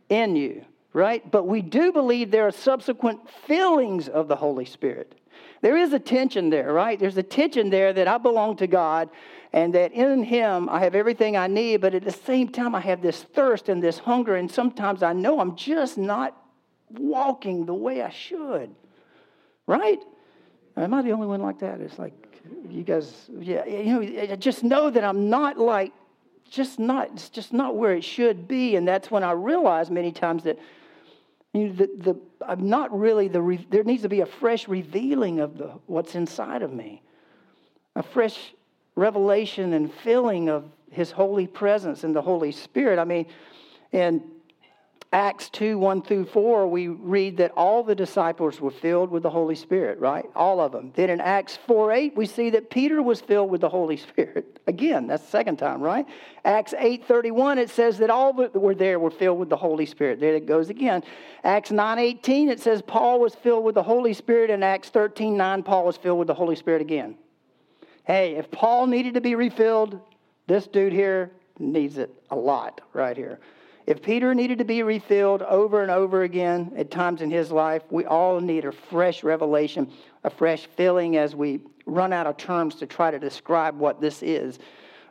in 0.09 0.35
you, 0.35 0.65
right? 0.93 1.29
But 1.29 1.47
we 1.47 1.61
do 1.61 1.91
believe 1.91 2.31
there 2.31 2.47
are 2.47 2.51
subsequent 2.51 3.29
fillings 3.47 4.07
of 4.07 4.27
the 4.27 4.35
Holy 4.35 4.65
Spirit. 4.65 5.15
There 5.61 5.77
is 5.77 5.93
a 5.93 5.99
tension 5.99 6.49
there, 6.49 6.71
right? 6.73 6.99
There's 6.99 7.17
a 7.17 7.23
tension 7.23 7.69
there 7.69 7.93
that 7.93 8.07
I 8.07 8.17
belong 8.17 8.57
to 8.57 8.67
God 8.67 9.09
and 9.55 9.73
that 9.73 9.93
in 9.93 10.23
Him 10.23 10.69
I 10.69 10.79
have 10.81 10.95
everything 10.95 11.37
I 11.37 11.47
need, 11.47 11.81
but 11.81 11.95
at 11.95 12.03
the 12.03 12.11
same 12.11 12.49
time 12.49 12.75
I 12.75 12.81
have 12.81 13.01
this 13.01 13.23
thirst 13.23 13.69
and 13.69 13.81
this 13.81 13.97
hunger, 13.97 14.35
and 14.35 14.51
sometimes 14.51 15.01
I 15.01 15.13
know 15.13 15.39
I'm 15.39 15.55
just 15.55 15.97
not 15.97 16.37
walking 16.99 17.65
the 17.65 17.73
way 17.73 18.01
I 18.01 18.09
should. 18.09 18.73
Right? 19.67 19.99
Am 20.77 20.93
I 20.93 21.01
the 21.01 21.11
only 21.11 21.27
one 21.27 21.41
like 21.41 21.59
that? 21.59 21.81
It's 21.81 21.97
like, 21.97 22.13
you 22.69 22.83
guys, 22.83 23.29
yeah, 23.39 23.65
you 23.65 23.99
know, 23.99 24.35
just 24.35 24.63
know 24.63 24.89
that 24.89 25.03
I'm 25.03 25.29
not 25.29 25.57
like, 25.57 25.93
just 26.49 26.79
not, 26.79 27.09
it's 27.13 27.29
just 27.29 27.53
not 27.53 27.75
where 27.75 27.93
it 27.93 28.03
should 28.03 28.47
be. 28.47 28.75
And 28.75 28.87
that's 28.87 29.09
when 29.09 29.23
I 29.23 29.31
realize 29.31 29.89
many 29.89 30.11
times 30.11 30.43
that 30.43 30.59
you 31.53 31.69
know, 31.69 31.73
the, 31.73 31.89
the, 31.97 32.15
I'm 32.45 32.69
not 32.69 32.97
really 32.97 33.29
the, 33.29 33.41
re, 33.41 33.65
there 33.69 33.83
needs 33.83 34.01
to 34.01 34.09
be 34.09 34.19
a 34.19 34.25
fresh 34.25 34.67
revealing 34.67 35.39
of 35.39 35.57
the, 35.57 35.71
what's 35.85 36.13
inside 36.15 36.61
of 36.61 36.73
me, 36.73 37.01
a 37.95 38.03
fresh 38.03 38.53
revelation 38.95 39.73
and 39.73 39.91
filling 39.91 40.49
of 40.49 40.65
His 40.91 41.11
holy 41.11 41.47
presence 41.47 42.03
and 42.03 42.13
the 42.13 42.21
Holy 42.21 42.51
Spirit. 42.51 42.99
I 42.99 43.05
mean, 43.05 43.25
and 43.93 44.21
Acts 45.13 45.49
2 45.49 45.77
1 45.77 46.01
through 46.01 46.25
4, 46.25 46.67
we 46.67 46.87
read 46.87 47.37
that 47.37 47.51
all 47.51 47.83
the 47.83 47.95
disciples 47.95 48.59
were 48.59 48.71
filled 48.71 49.11
with 49.11 49.23
the 49.23 49.29
Holy 49.29 49.55
Spirit, 49.55 49.99
right? 49.99 50.25
All 50.35 50.59
of 50.59 50.73
them. 50.73 50.91
Then 50.93 51.09
in 51.09 51.21
Acts 51.21 51.57
4 51.67 51.91
8, 51.91 52.17
we 52.17 52.25
see 52.25 52.49
that 52.49 52.69
Peter 52.69 53.01
was 53.01 53.21
filled 53.21 53.49
with 53.49 53.61
the 53.61 53.69
Holy 53.69 53.97
Spirit. 53.97 54.59
Again, 54.67 55.07
that's 55.07 55.23
the 55.23 55.29
second 55.29 55.57
time, 55.57 55.81
right? 55.81 56.05
Acts 56.43 56.73
8 56.77 57.05
31, 57.05 57.59
it 57.59 57.69
says 57.69 57.97
that 57.99 58.09
all 58.09 58.33
that 58.33 58.55
were 58.55 58.75
there 58.75 58.99
were 58.99 59.11
filled 59.11 59.39
with 59.39 59.49
the 59.49 59.55
Holy 59.55 59.85
Spirit. 59.85 60.19
There 60.19 60.35
it 60.35 60.47
goes 60.47 60.69
again. 60.69 61.03
Acts 61.43 61.71
9 61.71 61.97
18, 61.97 62.49
it 62.49 62.59
says 62.59 62.81
Paul 62.81 63.19
was 63.19 63.35
filled 63.35 63.63
with 63.63 63.75
the 63.75 63.83
Holy 63.83 64.13
Spirit. 64.13 64.49
In 64.49 64.63
Acts 64.63 64.89
13 64.89 65.37
9, 65.37 65.63
Paul 65.63 65.85
was 65.85 65.97
filled 65.97 66.19
with 66.19 66.27
the 66.27 66.33
Holy 66.33 66.55
Spirit 66.55 66.81
again. 66.81 67.15
Hey, 68.05 68.35
if 68.35 68.51
Paul 68.51 68.87
needed 68.87 69.13
to 69.13 69.21
be 69.21 69.35
refilled, 69.35 69.99
this 70.47 70.67
dude 70.67 70.93
here 70.93 71.31
needs 71.57 71.97
it 71.97 72.11
a 72.29 72.35
lot 72.35 72.81
right 72.93 73.15
here. 73.15 73.39
If 73.87 74.01
Peter 74.01 74.33
needed 74.33 74.57
to 74.57 74.65
be 74.65 74.81
refilled 74.81 75.43
over 75.43 75.83
and 75.83 75.91
over 75.91 76.23
again 76.23 76.73
at 76.75 76.89
times 76.89 77.21
in 77.21 77.29
his 77.29 77.51
life, 77.51 77.83
we 77.91 78.03
all 78.05 78.39
need 78.41 78.65
a 78.65 78.71
fresh 78.71 79.23
revelation, 79.23 79.91
a 80.23 80.29
fresh 80.29 80.67
filling 80.75 81.17
as 81.17 81.35
we 81.35 81.59
run 81.85 82.11
out 82.11 82.25
of 82.25 82.37
terms 82.37 82.75
to 82.75 82.87
try 82.87 83.11
to 83.11 83.19
describe 83.19 83.77
what 83.77 84.01
this 84.01 84.23
is, 84.23 84.57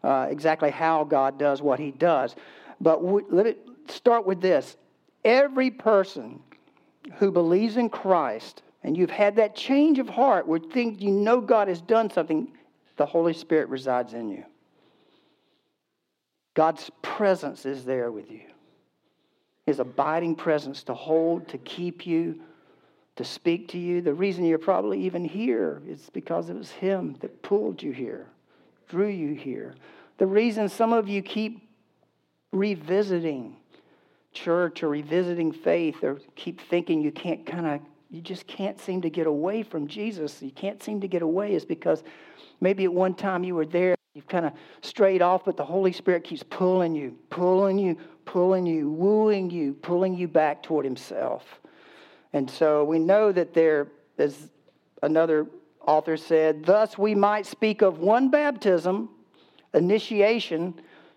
uh, 0.02 0.26
exactly 0.28 0.70
how 0.70 1.04
God 1.04 1.38
does 1.38 1.62
what 1.62 1.78
he 1.78 1.92
does. 1.92 2.34
But 2.80 3.04
we, 3.04 3.22
let 3.30 3.46
it 3.46 3.64
start 3.86 4.26
with 4.26 4.40
this 4.40 4.76
every 5.24 5.70
person 5.70 6.40
who 7.14 7.30
believes 7.30 7.76
in 7.76 7.88
Christ 7.88 8.62
and 8.82 8.96
you've 8.96 9.08
had 9.08 9.36
that 9.36 9.54
change 9.54 10.00
of 10.00 10.08
heart 10.08 10.48
where 10.48 10.58
think 10.58 11.00
you 11.00 11.12
know 11.12 11.40
God 11.40 11.68
has 11.68 11.80
done 11.80 12.10
something, 12.10 12.52
the 12.96 13.06
Holy 13.06 13.32
Spirit 13.32 13.68
resides 13.68 14.14
in 14.14 14.28
you. 14.28 14.44
God's 16.54 16.90
presence 17.02 17.66
is 17.66 17.84
there 17.84 18.10
with 18.10 18.30
you 18.30 18.42
his 19.66 19.78
abiding 19.78 20.36
presence 20.36 20.82
to 20.84 20.94
hold, 20.94 21.48
to 21.48 21.58
keep 21.58 22.06
you, 22.06 22.40
to 23.16 23.24
speak 23.24 23.68
to 23.68 23.78
you. 23.78 24.00
The 24.02 24.12
reason 24.12 24.44
you're 24.44 24.58
probably 24.58 25.00
even 25.00 25.24
here 25.24 25.80
is 25.86 26.10
because 26.12 26.50
it 26.50 26.56
was 26.56 26.70
him 26.70 27.16
that 27.20 27.42
pulled 27.42 27.82
you 27.82 27.92
here, 27.92 28.26
drew 28.88 29.08
you 29.08 29.34
here. 29.34 29.74
The 30.18 30.26
reason 30.26 30.68
some 30.68 30.92
of 30.92 31.08
you 31.08 31.22
keep 31.22 31.68
revisiting 32.52 33.56
church 34.32 34.82
or 34.82 34.88
revisiting 34.88 35.52
faith 35.52 36.02
or 36.02 36.20
keep 36.34 36.60
thinking 36.60 37.00
you 37.00 37.12
can't 37.12 37.46
kind 37.46 37.66
of 37.66 37.80
you 38.10 38.20
just 38.20 38.46
can't 38.46 38.80
seem 38.80 39.02
to 39.02 39.10
get 39.10 39.26
away 39.26 39.64
from 39.64 39.88
Jesus. 39.88 40.40
You 40.40 40.52
can't 40.52 40.80
seem 40.80 41.00
to 41.00 41.08
get 41.08 41.22
away 41.22 41.54
is 41.54 41.64
because 41.64 42.04
maybe 42.60 42.84
at 42.84 42.92
one 42.92 43.14
time 43.14 43.42
you 43.42 43.56
were 43.56 43.66
there, 43.66 43.93
you've 44.14 44.28
kind 44.28 44.46
of 44.46 44.52
strayed 44.80 45.22
off, 45.22 45.44
but 45.44 45.56
the 45.56 45.64
Holy 45.64 45.90
Spirit 45.90 46.22
keeps 46.22 46.44
pulling 46.44 46.94
you, 46.94 47.16
pulling 47.30 47.78
you, 47.78 47.96
pulling 48.24 48.64
you, 48.64 48.88
wooing 48.88 49.50
you, 49.50 49.74
pulling 49.74 50.14
you 50.14 50.28
back 50.28 50.62
toward 50.62 50.84
Himself. 50.84 51.60
And 52.32 52.48
so 52.48 52.84
we 52.84 53.00
know 53.00 53.32
that 53.32 53.54
there, 53.54 53.88
as 54.18 54.50
another 55.02 55.48
author 55.80 56.16
said, 56.16 56.64
thus 56.64 56.96
we 56.96 57.14
might 57.14 57.44
speak 57.44 57.82
of 57.82 57.98
one 57.98 58.30
baptism, 58.30 59.08
initiation, 59.74 60.74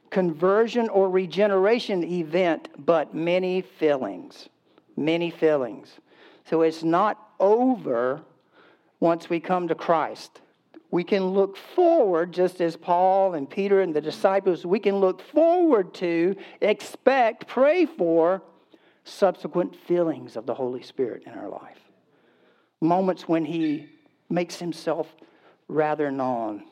conversion, 0.10 0.90
or 0.90 1.08
regeneration 1.08 2.04
event, 2.04 2.70
but 2.80 3.14
many 3.14 3.62
fillings. 3.62 4.50
Many 4.96 5.30
fillings. 5.30 6.00
So 6.46 6.64
it's 6.64 6.84
not 6.84 7.30
over 7.40 8.24
once 9.00 9.30
we 9.30 9.40
come 9.40 9.68
to 9.68 9.76
Christ 9.76 10.42
we 10.92 11.04
can 11.04 11.28
look 11.28 11.58
forward, 11.58 12.32
just 12.32 12.62
as 12.62 12.78
Paul 12.78 13.34
and 13.34 13.50
Peter 13.50 13.82
and 13.82 13.94
the 13.94 14.02
disciples, 14.02 14.66
we 14.66 14.80
can 14.80 14.96
look 14.98 15.22
forward 15.22 15.94
to, 15.96 16.36
expect, 16.62 17.48
pray 17.48 17.86
for 17.86 18.42
subsequent 19.04 19.76
feelings 19.76 20.36
of 20.38 20.46
the 20.46 20.54
Holy 20.54 20.82
Spirit 20.82 21.24
in 21.26 21.34
our 21.34 21.50
life. 21.50 21.80
Moments 22.80 23.28
when 23.28 23.44
He 23.44 23.88
makes 24.30 24.58
Himself 24.58 25.08
rather 25.68 26.12
known 26.12 26.64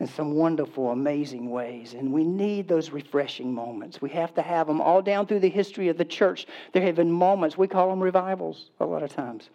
in 0.00 0.06
some 0.06 0.34
wonderful, 0.34 0.90
amazing 0.90 1.50
ways. 1.50 1.94
And 1.94 2.12
we 2.12 2.24
need 2.24 2.66
those 2.66 2.90
refreshing 2.90 3.52
moments. 3.52 4.02
We 4.02 4.10
have 4.10 4.34
to 4.34 4.42
have 4.42 4.66
them 4.66 4.80
all 4.80 5.02
down 5.02 5.26
through 5.26 5.40
the 5.40 5.48
history 5.48 5.88
of 5.88 5.98
the 5.98 6.04
church. 6.04 6.46
There 6.72 6.82
have 6.82 6.96
been 6.96 7.12
moments, 7.12 7.56
we 7.56 7.68
call 7.68 7.90
them 7.90 8.02
revivals 8.02 8.70
a 8.80 8.86
lot 8.86 9.02
of 9.02 9.14
times. 9.14 9.50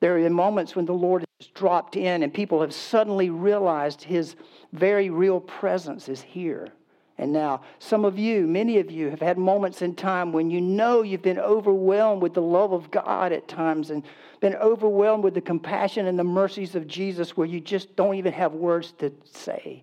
There 0.00 0.18
been 0.18 0.32
moments 0.32 0.76
when 0.76 0.86
the 0.86 0.92
Lord 0.92 1.24
has 1.40 1.48
dropped 1.48 1.96
in 1.96 2.22
and 2.22 2.32
people 2.32 2.60
have 2.60 2.74
suddenly 2.74 3.30
realized 3.30 4.02
his 4.02 4.36
very 4.72 5.10
real 5.10 5.40
presence 5.40 6.08
is 6.08 6.20
here. 6.20 6.72
And 7.18 7.32
now, 7.32 7.62
some 7.78 8.04
of 8.04 8.18
you, 8.18 8.46
many 8.46 8.78
of 8.78 8.90
you, 8.90 9.08
have 9.08 9.22
had 9.22 9.38
moments 9.38 9.80
in 9.80 9.94
time 9.94 10.32
when 10.32 10.50
you 10.50 10.60
know 10.60 11.00
you've 11.00 11.22
been 11.22 11.38
overwhelmed 11.38 12.20
with 12.20 12.34
the 12.34 12.42
love 12.42 12.72
of 12.72 12.90
God 12.90 13.32
at 13.32 13.48
times 13.48 13.90
and 13.90 14.02
been 14.40 14.54
overwhelmed 14.56 15.24
with 15.24 15.32
the 15.32 15.40
compassion 15.40 16.06
and 16.06 16.18
the 16.18 16.24
mercies 16.24 16.74
of 16.74 16.86
Jesus 16.86 17.34
where 17.34 17.46
you 17.46 17.58
just 17.58 17.96
don't 17.96 18.16
even 18.16 18.34
have 18.34 18.52
words 18.52 18.92
to 18.98 19.12
say. 19.24 19.82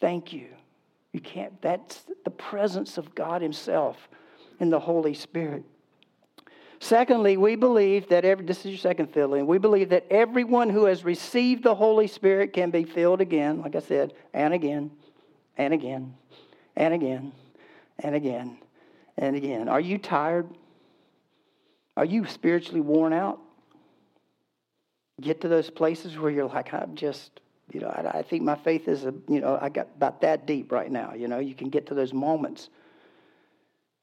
Thank 0.00 0.32
you. 0.32 0.46
You 1.12 1.20
can't, 1.20 1.60
that's 1.60 2.04
the 2.24 2.30
presence 2.30 2.96
of 2.96 3.14
God 3.14 3.42
Himself 3.42 4.08
in 4.58 4.70
the 4.70 4.80
Holy 4.80 5.14
Spirit. 5.14 5.62
Secondly, 6.78 7.36
we 7.36 7.56
believe 7.56 8.08
that 8.08 8.24
every, 8.24 8.44
this 8.44 8.60
is 8.60 8.66
your 8.66 8.78
second 8.78 9.12
filling, 9.12 9.46
we 9.46 9.58
believe 9.58 9.88
that 9.88 10.06
everyone 10.10 10.68
who 10.68 10.84
has 10.84 11.04
received 11.04 11.62
the 11.62 11.74
Holy 11.74 12.06
Spirit 12.06 12.52
can 12.52 12.70
be 12.70 12.84
filled 12.84 13.20
again, 13.20 13.62
like 13.62 13.74
I 13.74 13.80
said, 13.80 14.12
and 14.34 14.52
again, 14.52 14.90
and 15.56 15.72
again, 15.72 16.14
and 16.76 16.92
again, 16.92 17.32
and 18.00 18.14
again, 18.14 18.58
and 19.16 19.36
again. 19.36 19.68
Are 19.68 19.80
you 19.80 19.96
tired? 19.96 20.48
Are 21.96 22.04
you 22.04 22.26
spiritually 22.26 22.82
worn 22.82 23.12
out? 23.12 23.40
Get 25.20 25.40
to 25.40 25.48
those 25.48 25.70
places 25.70 26.18
where 26.18 26.30
you're 26.30 26.46
like, 26.46 26.74
I'm 26.74 26.94
just, 26.94 27.40
you 27.72 27.80
know, 27.80 27.88
I, 27.88 28.18
I 28.18 28.22
think 28.22 28.42
my 28.42 28.54
faith 28.54 28.86
is, 28.86 29.06
a, 29.06 29.14
you 29.28 29.40
know, 29.40 29.58
I 29.60 29.70
got 29.70 29.88
about 29.96 30.20
that 30.20 30.46
deep 30.46 30.70
right 30.70 30.90
now. 30.90 31.14
You 31.14 31.26
know, 31.26 31.38
you 31.38 31.54
can 31.54 31.70
get 31.70 31.86
to 31.86 31.94
those 31.94 32.12
moments. 32.12 32.68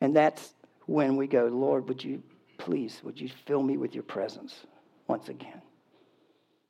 And 0.01 0.15
that's 0.15 0.55
when 0.88 1.15
we 1.15 1.27
go, 1.27 1.45
Lord, 1.45 1.88
would 1.88 2.03
you 2.03 2.23
please, 2.63 3.02
would 3.04 3.19
you 3.19 3.28
fill 3.45 3.62
me 3.62 3.76
with 3.76 3.93
your 3.93 4.04
presence 4.04 4.65
once 5.10 5.28
again? 5.28 5.62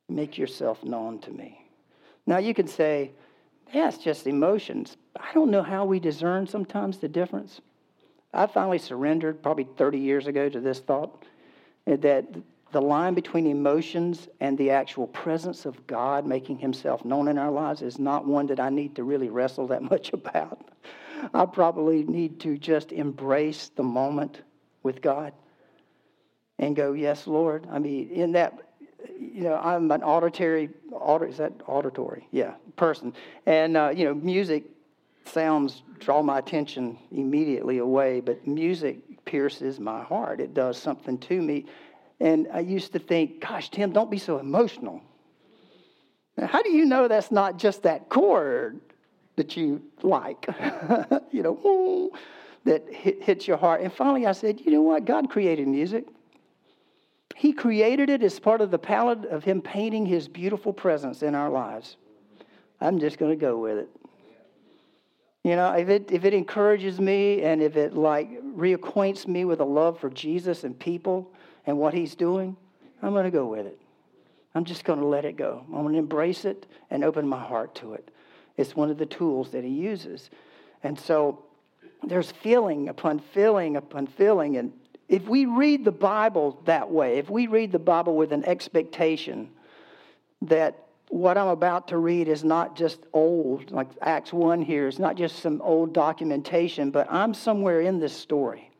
Make 0.08 0.36
yourself 0.36 0.82
known 0.82 1.20
to 1.20 1.30
me. 1.30 1.70
Now, 2.26 2.38
you 2.38 2.52
can 2.52 2.66
say, 2.66 3.12
yeah, 3.72 3.86
it's 3.86 3.98
just 3.98 4.26
emotions. 4.26 4.96
I 5.16 5.32
don't 5.32 5.52
know 5.52 5.62
how 5.62 5.84
we 5.84 6.00
discern 6.00 6.48
sometimes 6.48 6.98
the 6.98 7.06
difference. 7.06 7.60
I 8.32 8.48
finally 8.48 8.78
surrendered 8.78 9.40
probably 9.40 9.68
30 9.76 9.98
years 9.98 10.26
ago 10.26 10.48
to 10.48 10.58
this 10.58 10.80
thought 10.80 11.26
eh, 11.86 11.94
that 12.00 12.26
the 12.72 12.82
line 12.82 13.14
between 13.14 13.46
emotions 13.46 14.26
and 14.40 14.58
the 14.58 14.72
actual 14.72 15.06
presence 15.06 15.64
of 15.64 15.86
God 15.86 16.26
making 16.26 16.58
himself 16.58 17.04
known 17.04 17.28
in 17.28 17.38
our 17.38 17.52
lives 17.52 17.82
is 17.82 18.00
not 18.00 18.26
one 18.26 18.48
that 18.48 18.58
I 18.58 18.68
need 18.68 18.96
to 18.96 19.04
really 19.04 19.28
wrestle 19.28 19.68
that 19.68 19.82
much 19.90 20.12
about. 20.12 20.70
I 21.32 21.46
probably 21.46 22.02
need 22.02 22.40
to 22.40 22.58
just 22.58 22.90
embrace 22.90 23.70
the 23.76 23.84
moment 23.84 24.42
with 24.82 25.00
God 25.00 25.32
and 26.58 26.76
go, 26.76 26.92
Yes, 26.92 27.26
Lord. 27.26 27.66
I 27.70 27.78
mean, 27.78 28.10
in 28.10 28.32
that, 28.32 28.58
you 29.18 29.42
know, 29.42 29.56
I'm 29.56 29.90
an 29.90 30.02
auditory, 30.02 30.70
audit, 30.92 31.30
is 31.30 31.36
that 31.38 31.52
auditory? 31.66 32.26
Yeah, 32.30 32.54
person. 32.76 33.12
And, 33.46 33.76
uh, 33.76 33.92
you 33.94 34.04
know, 34.04 34.14
music 34.14 34.64
sounds 35.26 35.82
draw 35.98 36.22
my 36.22 36.38
attention 36.38 36.98
immediately 37.10 37.78
away, 37.78 38.20
but 38.20 38.46
music 38.46 39.24
pierces 39.24 39.80
my 39.80 40.02
heart. 40.02 40.40
It 40.40 40.54
does 40.54 40.78
something 40.78 41.18
to 41.18 41.40
me. 41.40 41.66
And 42.20 42.48
I 42.52 42.60
used 42.60 42.92
to 42.92 42.98
think, 42.98 43.40
gosh, 43.40 43.70
Tim, 43.70 43.92
don't 43.92 44.10
be 44.10 44.18
so 44.18 44.38
emotional. 44.38 45.02
Now, 46.36 46.46
how 46.46 46.62
do 46.62 46.70
you 46.70 46.84
know 46.84 47.08
that's 47.08 47.30
not 47.30 47.58
just 47.58 47.82
that 47.82 48.08
chord 48.08 48.80
that 49.36 49.56
you 49.56 49.82
like? 50.02 50.46
you 51.30 51.42
know, 51.42 52.10
that 52.64 52.90
hits 52.92 53.46
your 53.46 53.56
heart. 53.56 53.82
And 53.82 53.92
finally, 53.92 54.26
I 54.26 54.32
said, 54.32 54.60
you 54.60 54.72
know 54.72 54.82
what? 54.82 55.04
God 55.04 55.30
created 55.30 55.68
music. 55.68 56.06
He 57.34 57.52
created 57.52 58.08
it 58.08 58.22
as 58.22 58.38
part 58.38 58.60
of 58.60 58.70
the 58.70 58.78
palette 58.78 59.24
of 59.26 59.44
Him 59.44 59.60
painting 59.60 60.06
His 60.06 60.28
beautiful 60.28 60.72
presence 60.72 61.22
in 61.22 61.34
our 61.34 61.50
lives. 61.50 61.96
I'm 62.80 62.98
just 62.98 63.18
going 63.18 63.32
to 63.32 63.40
go 63.40 63.58
with 63.58 63.78
it. 63.78 63.88
You 65.42 65.56
know, 65.56 65.72
if 65.72 65.88
it, 65.88 66.10
if 66.10 66.24
it 66.24 66.32
encourages 66.32 66.98
me 66.98 67.42
and 67.42 67.60
if 67.60 67.76
it 67.76 67.94
like 67.94 68.30
reacquaints 68.42 69.28
me 69.28 69.44
with 69.44 69.60
a 69.60 69.64
love 69.64 70.00
for 70.00 70.08
Jesus 70.08 70.64
and 70.64 70.78
people 70.78 71.30
and 71.66 71.78
what 71.78 71.92
He's 71.92 72.14
doing, 72.14 72.56
I'm 73.02 73.12
going 73.12 73.24
to 73.24 73.30
go 73.30 73.46
with 73.46 73.66
it. 73.66 73.78
I'm 74.54 74.64
just 74.64 74.84
going 74.84 75.00
to 75.00 75.06
let 75.06 75.24
it 75.24 75.36
go. 75.36 75.64
I'm 75.66 75.82
going 75.82 75.94
to 75.94 75.98
embrace 75.98 76.44
it 76.44 76.66
and 76.90 77.04
open 77.04 77.26
my 77.28 77.42
heart 77.42 77.74
to 77.76 77.94
it. 77.94 78.10
It's 78.56 78.76
one 78.76 78.90
of 78.90 78.98
the 78.98 79.06
tools 79.06 79.50
that 79.50 79.64
He 79.64 79.70
uses. 79.70 80.30
And 80.82 80.98
so 80.98 81.44
there's 82.04 82.30
feeling 82.30 82.88
upon 82.88 83.18
feeling 83.18 83.76
upon 83.76 84.06
feeling. 84.06 84.56
And 84.56 84.72
if 85.08 85.28
we 85.28 85.46
read 85.46 85.84
the 85.84 85.92
Bible 85.92 86.60
that 86.64 86.90
way, 86.90 87.18
if 87.18 87.28
we 87.30 87.46
read 87.46 87.72
the 87.72 87.78
Bible 87.78 88.16
with 88.16 88.32
an 88.32 88.44
expectation 88.44 89.50
that 90.42 90.78
what 91.08 91.38
I'm 91.38 91.48
about 91.48 91.88
to 91.88 91.98
read 91.98 92.28
is 92.28 92.42
not 92.42 92.76
just 92.76 93.00
old, 93.12 93.70
like 93.70 93.88
Acts 94.00 94.32
1 94.32 94.62
here, 94.62 94.88
it's 94.88 94.98
not 94.98 95.16
just 95.16 95.38
some 95.40 95.60
old 95.62 95.92
documentation, 95.92 96.90
but 96.90 97.06
I'm 97.10 97.34
somewhere 97.34 97.80
in 97.80 98.00
this 98.00 98.16
story. 98.16 98.70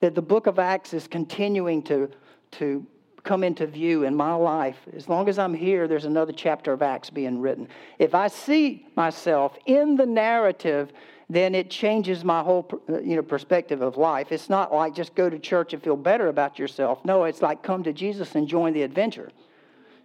that 0.00 0.14
the 0.14 0.22
book 0.22 0.46
of 0.46 0.58
Acts 0.58 0.92
is 0.92 1.08
continuing 1.08 1.82
to, 1.84 2.10
to 2.52 2.86
come 3.22 3.42
into 3.42 3.66
view 3.66 4.04
in 4.04 4.14
my 4.14 4.34
life. 4.34 4.76
As 4.94 5.08
long 5.08 5.28
as 5.28 5.38
I'm 5.38 5.54
here, 5.54 5.88
there's 5.88 6.04
another 6.04 6.32
chapter 6.32 6.72
of 6.72 6.82
Acts 6.82 7.08
being 7.08 7.40
written. 7.40 7.68
If 7.98 8.14
I 8.14 8.28
see 8.28 8.86
myself 8.94 9.56
in 9.64 9.96
the 9.96 10.04
narrative, 10.06 10.92
then 11.28 11.54
it 11.54 11.70
changes 11.70 12.24
my 12.24 12.42
whole 12.42 12.68
uh, 12.88 13.00
you 13.00 13.16
know, 13.16 13.22
perspective 13.22 13.82
of 13.82 13.96
life. 13.96 14.30
It's 14.30 14.48
not 14.48 14.72
like 14.72 14.94
just 14.94 15.14
go 15.14 15.28
to 15.28 15.38
church 15.38 15.72
and 15.72 15.82
feel 15.82 15.96
better 15.96 16.28
about 16.28 16.58
yourself. 16.58 17.04
No, 17.04 17.24
it's 17.24 17.42
like 17.42 17.62
come 17.62 17.82
to 17.82 17.92
Jesus 17.92 18.34
and 18.34 18.46
join 18.46 18.72
the 18.72 18.82
adventure. 18.82 19.30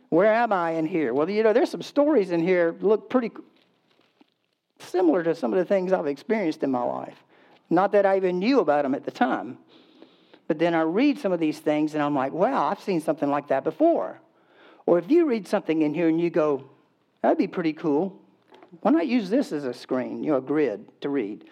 Where 0.10 0.34
am 0.34 0.52
I 0.52 0.72
in 0.72 0.86
here? 0.86 1.14
Well, 1.14 1.30
you 1.30 1.44
know, 1.44 1.54
there's 1.54 1.70
some 1.70 1.84
stories 1.84 2.32
in 2.32 2.42
here 2.42 2.76
look 2.82 3.10
pretty 3.10 3.32
similar 4.80 5.24
to 5.24 5.36
some 5.36 5.54
of 5.54 5.60
the 5.60 5.66
things 5.66 5.94
I've 5.94 6.08
experienced 6.08 6.64
in 6.64 6.72
my 6.72 6.84
life. 6.84 7.24
Not 7.70 7.92
that 7.94 8.06
I 8.06 8.18
even 8.18 8.40
knew 8.40 8.60
about 8.60 8.84
them 8.84 8.96
at 8.96 9.06
the 9.06 9.12
time. 9.12 9.58
But 10.48 10.60
then 10.60 10.74
I 10.74 10.82
read 10.82 11.18
some 11.20 11.32
of 11.32 11.40
these 11.40 11.60
things 11.60 11.94
and 11.94 12.04
I'm 12.04 12.16
like, 12.16 12.34
wow, 12.34 12.68
I've 12.68 12.82
seen 12.82 13.00
something 13.00 13.30
like 13.30 13.48
that 13.48 13.64
before. 13.64 14.20
Or 14.86 14.98
if 14.98 15.10
you 15.10 15.26
read 15.26 15.48
something 15.48 15.82
in 15.82 15.94
here 15.94 16.10
and 16.10 16.20
you 16.20 16.30
go, 16.30 16.66
that'd 17.22 17.38
be 17.38 17.48
pretty 17.48 17.72
cool, 17.72 18.21
why 18.80 18.92
not 18.92 19.08
use 19.08 19.30
this 19.30 19.52
as 19.52 19.66
a 19.66 19.74
screen, 19.74 20.24
you 20.24 20.32
know, 20.32 20.38
a 20.38 20.42
grid 20.42 20.88
to 21.02 21.10
read? 21.10 21.46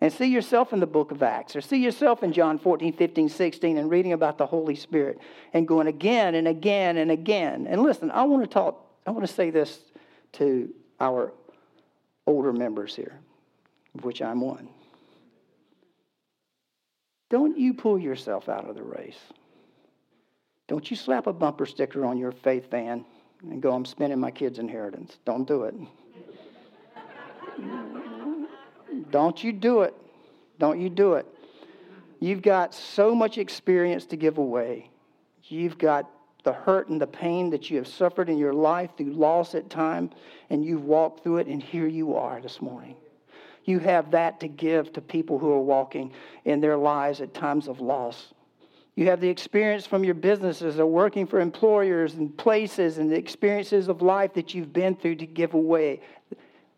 And 0.00 0.12
see 0.12 0.26
yourself 0.26 0.74
in 0.74 0.80
the 0.80 0.86
book 0.86 1.10
of 1.10 1.22
Acts, 1.22 1.56
or 1.56 1.62
see 1.62 1.78
yourself 1.78 2.22
in 2.22 2.34
John 2.34 2.58
14, 2.58 2.92
15, 2.92 3.30
16, 3.30 3.78
and 3.78 3.90
reading 3.90 4.12
about 4.12 4.36
the 4.36 4.44
Holy 4.44 4.74
Spirit 4.74 5.18
and 5.54 5.66
going 5.66 5.86
again 5.86 6.34
and 6.34 6.46
again 6.46 6.98
and 6.98 7.10
again. 7.10 7.66
And 7.66 7.82
listen, 7.82 8.10
I 8.10 8.24
want 8.24 8.42
to 8.42 8.46
talk, 8.46 8.86
I 9.06 9.10
want 9.10 9.26
to 9.26 9.32
say 9.32 9.48
this 9.48 9.80
to 10.32 10.68
our 11.00 11.32
older 12.26 12.52
members 12.52 12.94
here, 12.94 13.18
of 13.94 14.04
which 14.04 14.20
I'm 14.20 14.42
one. 14.42 14.68
Don't 17.30 17.58
you 17.58 17.72
pull 17.72 17.98
yourself 17.98 18.50
out 18.50 18.68
of 18.68 18.76
the 18.76 18.82
race. 18.82 19.18
Don't 20.68 20.90
you 20.90 20.96
slap 20.96 21.26
a 21.26 21.32
bumper 21.32 21.64
sticker 21.64 22.04
on 22.04 22.18
your 22.18 22.32
faith 22.32 22.70
van 22.70 23.04
and 23.42 23.62
go, 23.62 23.72
I'm 23.72 23.84
spending 23.84 24.20
my 24.20 24.30
kids' 24.30 24.58
inheritance. 24.58 25.16
Don't 25.24 25.46
do 25.46 25.64
it. 25.64 25.74
Don't 29.10 29.42
you 29.42 29.52
do 29.52 29.82
it. 29.82 29.94
Don't 30.58 30.80
you 30.80 30.88
do 30.88 31.14
it. 31.14 31.26
You've 32.20 32.42
got 32.42 32.74
so 32.74 33.14
much 33.14 33.38
experience 33.38 34.06
to 34.06 34.16
give 34.16 34.38
away. 34.38 34.90
You've 35.44 35.78
got 35.78 36.10
the 36.44 36.52
hurt 36.52 36.88
and 36.88 37.00
the 37.00 37.06
pain 37.06 37.50
that 37.50 37.70
you 37.70 37.76
have 37.76 37.88
suffered 37.88 38.28
in 38.28 38.38
your 38.38 38.52
life 38.52 38.90
through 38.96 39.12
loss 39.12 39.54
at 39.54 39.68
time, 39.68 40.10
and 40.48 40.64
you've 40.64 40.84
walked 40.84 41.22
through 41.22 41.38
it, 41.38 41.46
and 41.46 41.62
here 41.62 41.86
you 41.86 42.14
are 42.16 42.40
this 42.40 42.62
morning. 42.62 42.96
You 43.64 43.80
have 43.80 44.12
that 44.12 44.40
to 44.40 44.48
give 44.48 44.92
to 44.92 45.00
people 45.00 45.38
who 45.38 45.50
are 45.50 45.60
walking 45.60 46.12
in 46.44 46.60
their 46.60 46.76
lives 46.76 47.20
at 47.20 47.34
times 47.34 47.66
of 47.66 47.80
loss. 47.80 48.32
You 48.94 49.06
have 49.06 49.20
the 49.20 49.28
experience 49.28 49.86
from 49.86 50.04
your 50.04 50.14
businesses 50.14 50.78
or 50.78 50.86
working 50.86 51.26
for 51.26 51.40
employers 51.40 52.14
and 52.14 52.34
places 52.34 52.96
and 52.96 53.10
the 53.10 53.16
experiences 53.16 53.88
of 53.88 54.00
life 54.00 54.32
that 54.34 54.54
you've 54.54 54.72
been 54.72 54.94
through 54.94 55.16
to 55.16 55.26
give 55.26 55.52
away. 55.52 56.00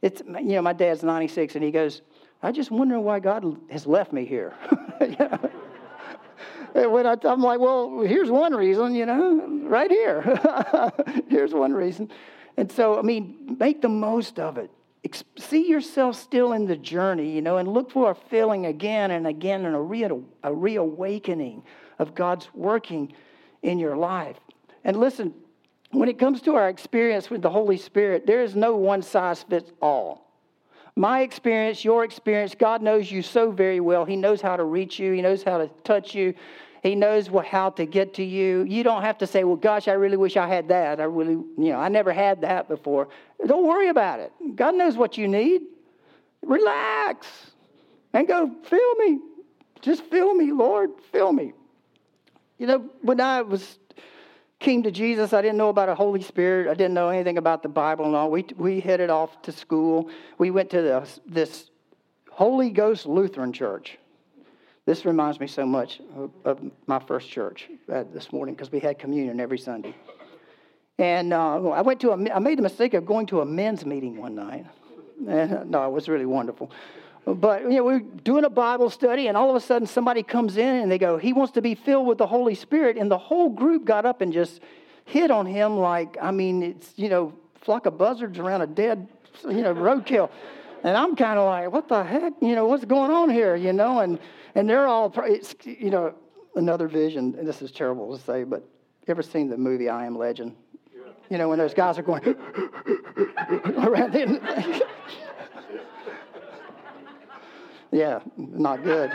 It's, 0.02 0.22
you 0.26 0.54
know, 0.54 0.62
my 0.62 0.72
dad's 0.72 1.02
96 1.02 1.54
and 1.54 1.64
he 1.64 1.70
goes, 1.70 2.02
I 2.42 2.52
just 2.52 2.70
wonder 2.70 3.00
why 3.00 3.18
God 3.20 3.56
has 3.70 3.86
left 3.86 4.12
me 4.12 4.24
here. 4.24 4.54
when 6.72 7.06
I, 7.06 7.16
am 7.24 7.40
like, 7.40 7.58
well, 7.58 8.00
here's 8.02 8.30
one 8.30 8.54
reason, 8.54 8.94
you 8.94 9.06
know, 9.06 9.60
right 9.64 9.90
here. 9.90 10.92
here's 11.28 11.52
one 11.52 11.72
reason. 11.72 12.10
And 12.56 12.70
so, 12.70 12.98
I 12.98 13.02
mean, 13.02 13.56
make 13.58 13.82
the 13.82 13.88
most 13.88 14.38
of 14.38 14.56
it 14.58 14.70
see 15.38 15.68
yourself 15.68 16.16
still 16.16 16.52
in 16.52 16.66
the 16.66 16.76
journey, 16.76 17.30
you 17.30 17.42
know, 17.42 17.58
and 17.58 17.68
look 17.68 17.90
for 17.90 18.10
a 18.10 18.14
feeling 18.14 18.66
again 18.66 19.10
and 19.10 19.26
again 19.26 19.64
and 19.64 19.74
a, 19.74 19.80
re- 19.80 20.08
a 20.42 20.54
reawakening 20.54 21.62
of 21.98 22.14
God's 22.14 22.48
working 22.54 23.12
in 23.62 23.78
your 23.78 23.96
life. 23.96 24.36
And 24.84 24.96
listen, 24.96 25.34
when 25.90 26.08
it 26.08 26.18
comes 26.18 26.42
to 26.42 26.54
our 26.54 26.68
experience 26.68 27.30
with 27.30 27.42
the 27.42 27.50
Holy 27.50 27.76
Spirit, 27.76 28.26
there 28.26 28.42
is 28.42 28.54
no 28.54 28.76
one 28.76 29.02
size 29.02 29.42
fits 29.42 29.72
all. 29.80 30.26
My 30.96 31.20
experience, 31.20 31.84
your 31.84 32.04
experience, 32.04 32.54
God 32.54 32.82
knows 32.82 33.10
you 33.10 33.22
so 33.22 33.50
very 33.50 33.80
well. 33.80 34.04
He 34.04 34.16
knows 34.16 34.40
how 34.40 34.56
to 34.56 34.64
reach 34.64 34.98
you, 34.98 35.12
He 35.12 35.22
knows 35.22 35.42
how 35.42 35.58
to 35.58 35.68
touch 35.84 36.14
you, 36.14 36.34
he 36.82 36.94
knows 36.94 37.28
how 37.28 37.70
to 37.70 37.86
get 37.86 38.14
to 38.14 38.24
you. 38.24 38.64
You 38.68 38.82
don't 38.82 39.02
have 39.02 39.18
to 39.18 39.26
say, 39.26 39.44
well, 39.44 39.56
gosh, 39.56 39.88
I 39.88 39.92
really 39.92 40.16
wish 40.16 40.36
I 40.36 40.46
had 40.46 40.68
that. 40.68 41.00
I 41.00 41.04
really, 41.04 41.32
you 41.32 41.54
know, 41.56 41.76
I 41.76 41.88
never 41.88 42.12
had 42.12 42.42
that 42.42 42.68
before. 42.68 43.08
Don't 43.44 43.66
worry 43.66 43.88
about 43.88 44.20
it. 44.20 44.32
God 44.54 44.74
knows 44.74 44.96
what 44.96 45.18
you 45.18 45.28
need. 45.28 45.62
Relax 46.42 47.26
and 48.12 48.28
go, 48.28 48.50
fill 48.64 48.94
me. 48.96 49.18
Just 49.80 50.04
fill 50.04 50.34
me, 50.34 50.52
Lord. 50.52 50.90
Fill 51.10 51.32
me. 51.32 51.52
You 52.58 52.66
know, 52.66 52.90
when 53.02 53.20
I 53.20 53.42
was 53.42 53.78
came 54.58 54.82
to 54.82 54.90
Jesus, 54.90 55.32
I 55.32 55.42
didn't 55.42 55.58
know 55.58 55.68
about 55.68 55.88
a 55.88 55.94
Holy 55.94 56.22
Spirit. 56.22 56.68
I 56.68 56.74
didn't 56.74 56.94
know 56.94 57.08
anything 57.08 57.38
about 57.38 57.62
the 57.62 57.68
Bible 57.68 58.06
and 58.06 58.16
all. 58.16 58.30
We, 58.30 58.44
we 58.56 58.80
headed 58.80 59.10
off 59.10 59.40
to 59.42 59.52
school. 59.52 60.10
We 60.38 60.50
went 60.50 60.70
to 60.70 60.82
the, 60.82 61.08
this 61.26 61.70
Holy 62.30 62.70
Ghost 62.70 63.06
Lutheran 63.06 63.52
church. 63.52 63.98
This 64.84 65.04
reminds 65.04 65.38
me 65.38 65.46
so 65.46 65.66
much 65.66 66.00
of, 66.16 66.30
of 66.44 66.60
my 66.86 66.98
first 66.98 67.28
church 67.28 67.68
uh, 67.92 68.04
this 68.12 68.32
morning 68.32 68.54
because 68.54 68.72
we 68.72 68.80
had 68.80 68.98
communion 68.98 69.38
every 69.38 69.58
Sunday. 69.58 69.94
And 70.98 71.32
uh, 71.32 71.70
I 71.70 71.82
went 71.82 72.00
to 72.00 72.10
a, 72.10 72.34
I 72.34 72.38
made 72.38 72.58
the 72.58 72.62
mistake 72.62 72.94
of 72.94 73.06
going 73.06 73.26
to 73.26 73.40
a 73.40 73.44
men's 73.44 73.86
meeting 73.86 74.16
one 74.16 74.34
night. 74.34 74.66
And, 75.28 75.52
uh, 75.52 75.64
no, 75.64 75.84
it 75.84 75.92
was 75.92 76.08
really 76.08 76.26
wonderful. 76.26 76.70
But 77.34 77.62
you 77.62 77.76
know, 77.76 77.84
we 77.84 77.94
are 77.94 78.00
doing 78.00 78.44
a 78.44 78.50
Bible 78.50 78.90
study, 78.90 79.26
and 79.26 79.36
all 79.36 79.50
of 79.50 79.56
a 79.56 79.60
sudden 79.60 79.86
somebody 79.86 80.22
comes 80.22 80.56
in 80.56 80.76
and 80.76 80.90
they 80.90 80.98
go, 80.98 81.18
"He 81.18 81.32
wants 81.32 81.52
to 81.52 81.62
be 81.62 81.74
filled 81.74 82.06
with 82.06 82.18
the 82.18 82.26
Holy 82.26 82.54
Spirit," 82.54 82.96
and 82.96 83.10
the 83.10 83.18
whole 83.18 83.50
group 83.50 83.84
got 83.84 84.06
up 84.06 84.20
and 84.20 84.32
just 84.32 84.60
hit 85.04 85.30
on 85.30 85.46
him 85.46 85.78
like, 85.78 86.16
I 86.20 86.30
mean, 86.30 86.62
it's 86.62 86.92
you 86.96 87.08
know, 87.08 87.34
flock 87.62 87.86
of 87.86 87.98
buzzards 87.98 88.38
around 88.38 88.62
a 88.62 88.66
dead, 88.66 89.08
you 89.44 89.62
know, 89.62 89.74
roadkill. 89.74 90.30
And 90.84 90.96
I'm 90.96 91.16
kind 91.16 91.38
of 91.38 91.46
like, 91.46 91.72
what 91.72 91.88
the 91.88 92.04
heck? 92.04 92.34
You 92.40 92.54
know, 92.54 92.66
what's 92.66 92.84
going 92.84 93.10
on 93.10 93.30
here? 93.30 93.56
You 93.56 93.72
know, 93.72 94.00
and 94.00 94.18
and 94.54 94.68
they're 94.68 94.86
all, 94.86 95.12
it's, 95.24 95.54
you 95.64 95.90
know, 95.90 96.14
another 96.56 96.88
vision, 96.88 97.34
and 97.38 97.46
this 97.46 97.62
is 97.62 97.70
terrible 97.70 98.16
to 98.16 98.22
say, 98.22 98.44
but 98.44 98.60
you 99.06 99.12
ever 99.12 99.22
seen 99.22 99.48
the 99.48 99.56
movie 99.56 99.88
I 99.88 100.06
Am 100.06 100.16
Legend? 100.16 100.54
You 101.30 101.36
know, 101.36 101.50
when 101.50 101.58
those 101.58 101.74
guys 101.74 101.98
are 101.98 102.02
going 102.02 102.24
around 103.76 104.12
the, 104.14 104.86
Yeah, 107.90 108.20
not 108.36 108.82
good. 108.82 109.10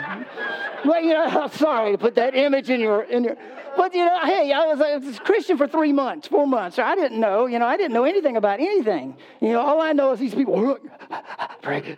well, 0.84 1.00
you 1.00 1.12
know, 1.12 1.24
I'm 1.42 1.50
sorry 1.50 1.92
to 1.92 1.98
put 1.98 2.16
that 2.16 2.34
image 2.34 2.70
in 2.70 2.80
your 2.80 3.02
in 3.02 3.24
your. 3.24 3.36
But 3.76 3.94
you 3.94 4.04
know, 4.04 4.18
hey, 4.24 4.52
I 4.52 4.66
was, 4.66 4.80
I 4.80 4.96
was 4.96 5.16
a 5.16 5.20
Christian 5.20 5.58
for 5.58 5.66
three 5.66 5.92
months, 5.92 6.28
four 6.28 6.46
months. 6.46 6.78
I 6.78 6.94
didn't 6.94 7.18
know, 7.18 7.46
you 7.46 7.58
know, 7.58 7.66
I 7.66 7.76
didn't 7.76 7.92
know 7.92 8.04
anything 8.04 8.36
about 8.36 8.60
anything. 8.60 9.16
You 9.40 9.52
know, 9.52 9.60
all 9.60 9.80
I 9.80 9.92
know 9.92 10.12
is 10.12 10.20
these 10.20 10.34
people, 10.34 10.78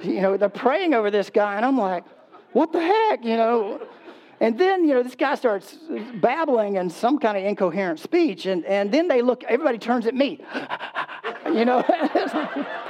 you 0.03 0.21
know, 0.23 0.37
they're 0.39 0.49
praying 0.49 0.95
over 0.95 1.11
this 1.11 1.29
guy, 1.29 1.57
and 1.57 1.67
I'm 1.67 1.77
like, 1.77 2.05
what 2.53 2.73
the 2.73 2.81
heck, 2.81 3.25
you 3.25 3.37
know? 3.37 3.87
And 4.41 4.59
then, 4.59 4.87
you 4.87 4.95
know, 4.95 5.03
this 5.03 5.15
guy 5.15 5.35
starts 5.35 5.79
babbling 6.15 6.77
in 6.77 6.91
some 6.91 7.19
kind 7.19 7.37
of 7.37 7.45
incoherent 7.45 8.01
speech, 8.01 8.47
and, 8.47 8.65
and 8.65 8.91
then 8.93 9.09
they 9.09 9.21
look, 9.21 9.45
everybody 9.45 9.79
turns 9.79 10.07
at 10.07 10.15
me, 10.15 10.41
you 11.47 11.65
know? 11.67 11.83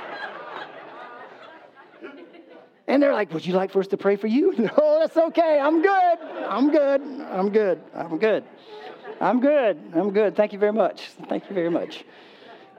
and 2.86 3.02
they're 3.02 3.12
like, 3.12 3.32
Would 3.32 3.46
you 3.46 3.54
like 3.54 3.70
for 3.70 3.80
us 3.80 3.86
to 3.88 3.96
pray 3.96 4.16
for 4.16 4.26
you? 4.26 4.52
No, 4.58 4.98
that's 5.00 5.16
okay. 5.16 5.58
I'm 5.60 5.82
good. 5.82 6.18
I'm 6.48 6.70
good. 6.70 7.02
I'm 7.32 7.48
good. 7.50 7.82
I'm 7.94 8.18
good. 8.18 8.44
I'm 9.20 9.40
good. 9.40 9.92
I'm 9.94 10.10
good. 10.10 10.36
Thank 10.36 10.52
you 10.52 10.58
very 10.58 10.72
much. 10.72 11.08
Thank 11.28 11.48
you 11.48 11.54
very 11.54 11.70
much 11.70 12.04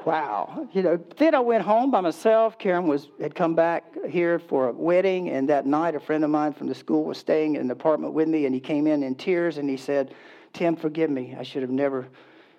wow. 0.08 0.70
You 0.72 0.84
know, 0.84 0.98
then 1.18 1.36
I 1.36 1.42
went 1.42 1.64
home 1.64 1.92
by 1.92 2.00
myself. 2.00 2.58
Karen 2.58 2.88
was 2.88 3.10
had 3.20 3.36
come 3.36 3.56
back 3.56 3.84
here 4.08 4.40
for 4.40 4.70
a 4.70 4.72
wedding, 4.72 5.30
and 5.30 5.50
that 5.50 5.66
night 5.66 5.96
a 5.96 6.00
friend 6.00 6.24
of 6.24 6.30
mine 6.30 6.54
from 6.54 6.68
the 6.68 6.76
school 6.76 7.04
was 7.04 7.18
staying 7.18 7.58
in 7.58 7.68
the 7.68 7.74
apartment 7.74 8.14
with 8.14 8.30
me, 8.30 8.46
and 8.46 8.56
he 8.56 8.62
came 8.62 8.88
in 8.88 9.04
in 9.04 9.16
tears 9.16 9.58
and 9.58 9.70
he 9.70 9.76
said, 9.76 10.16
"Tim, 10.54 10.78
forgive 10.78 11.10
me. 11.10 11.36
I 11.38 11.44
should 11.44 11.62
have 11.62 11.72
never." 11.72 12.08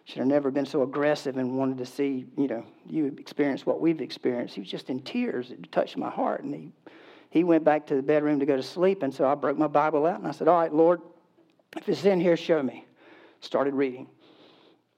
Should 0.04 0.20
have 0.20 0.26
never 0.26 0.50
been 0.50 0.64
so 0.64 0.80
aggressive 0.80 1.36
and 1.36 1.58
wanted 1.58 1.76
to 1.76 1.84
see, 1.84 2.24
you 2.38 2.48
know, 2.48 2.64
you 2.86 3.14
experience 3.18 3.66
what 3.66 3.78
we've 3.78 4.00
experienced. 4.00 4.54
He 4.54 4.62
was 4.62 4.70
just 4.70 4.88
in 4.88 5.00
tears. 5.02 5.50
It 5.50 5.70
touched 5.70 5.98
my 5.98 6.08
heart. 6.08 6.44
And 6.44 6.54
he, 6.54 6.72
he 7.30 7.44
went 7.44 7.64
back 7.64 7.86
to 7.88 7.94
the 7.94 8.02
bedroom 8.02 8.40
to 8.40 8.46
go 8.46 8.56
to 8.56 8.62
sleep. 8.62 9.02
And 9.02 9.12
so 9.14 9.26
I 9.28 9.34
broke 9.34 9.58
my 9.58 9.66
Bible 9.66 10.06
out 10.06 10.18
and 10.18 10.26
I 10.26 10.32
said, 10.32 10.48
All 10.48 10.58
right, 10.58 10.72
Lord, 10.72 11.00
if 11.76 11.88
it's 11.88 12.04
in 12.04 12.20
here, 12.20 12.36
show 12.36 12.62
me. 12.62 12.84
Started 13.40 13.74
reading 13.74 14.08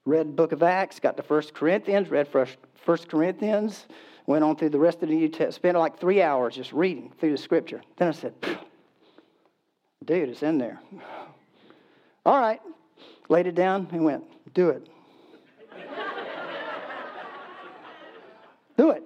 read 0.05 0.37
book 0.37 0.53
of 0.53 0.63
Acts, 0.63 1.01
got 1.01 1.17
to 1.17 1.23
First 1.23 1.55
Corinthians, 1.55 2.11
read 2.11 2.29
First 2.29 3.09
Corinthians, 3.09 3.87
went 4.27 4.45
on 4.45 4.57
through 4.57 4.71
the 4.71 4.79
rest 4.79 5.03
of 5.03 5.09
the 5.09 5.15
New 5.15 5.29
Testament, 5.29 5.55
spent 5.55 5.79
like 5.79 5.99
three 5.99 6.23
hours 6.23 6.57
just 6.57 6.73
reading 6.73 7.13
through 7.19 7.33
the 7.33 7.39
scripture. 7.39 7.81
Then 7.97 8.09
I 8.09 8.13
said, 8.13 8.35
dude, 10.05 10.29
it's 10.29 10.43
in 10.43 10.59
there. 10.59 10.81
All 12.27 12.39
right. 12.39 12.61
Laid 13.29 13.47
it 13.47 13.55
down 13.55 13.89
and 13.93 14.05
went, 14.05 14.25
do 14.55 14.71
it. 14.71 14.89
do 18.77 18.91
it. 18.91 19.05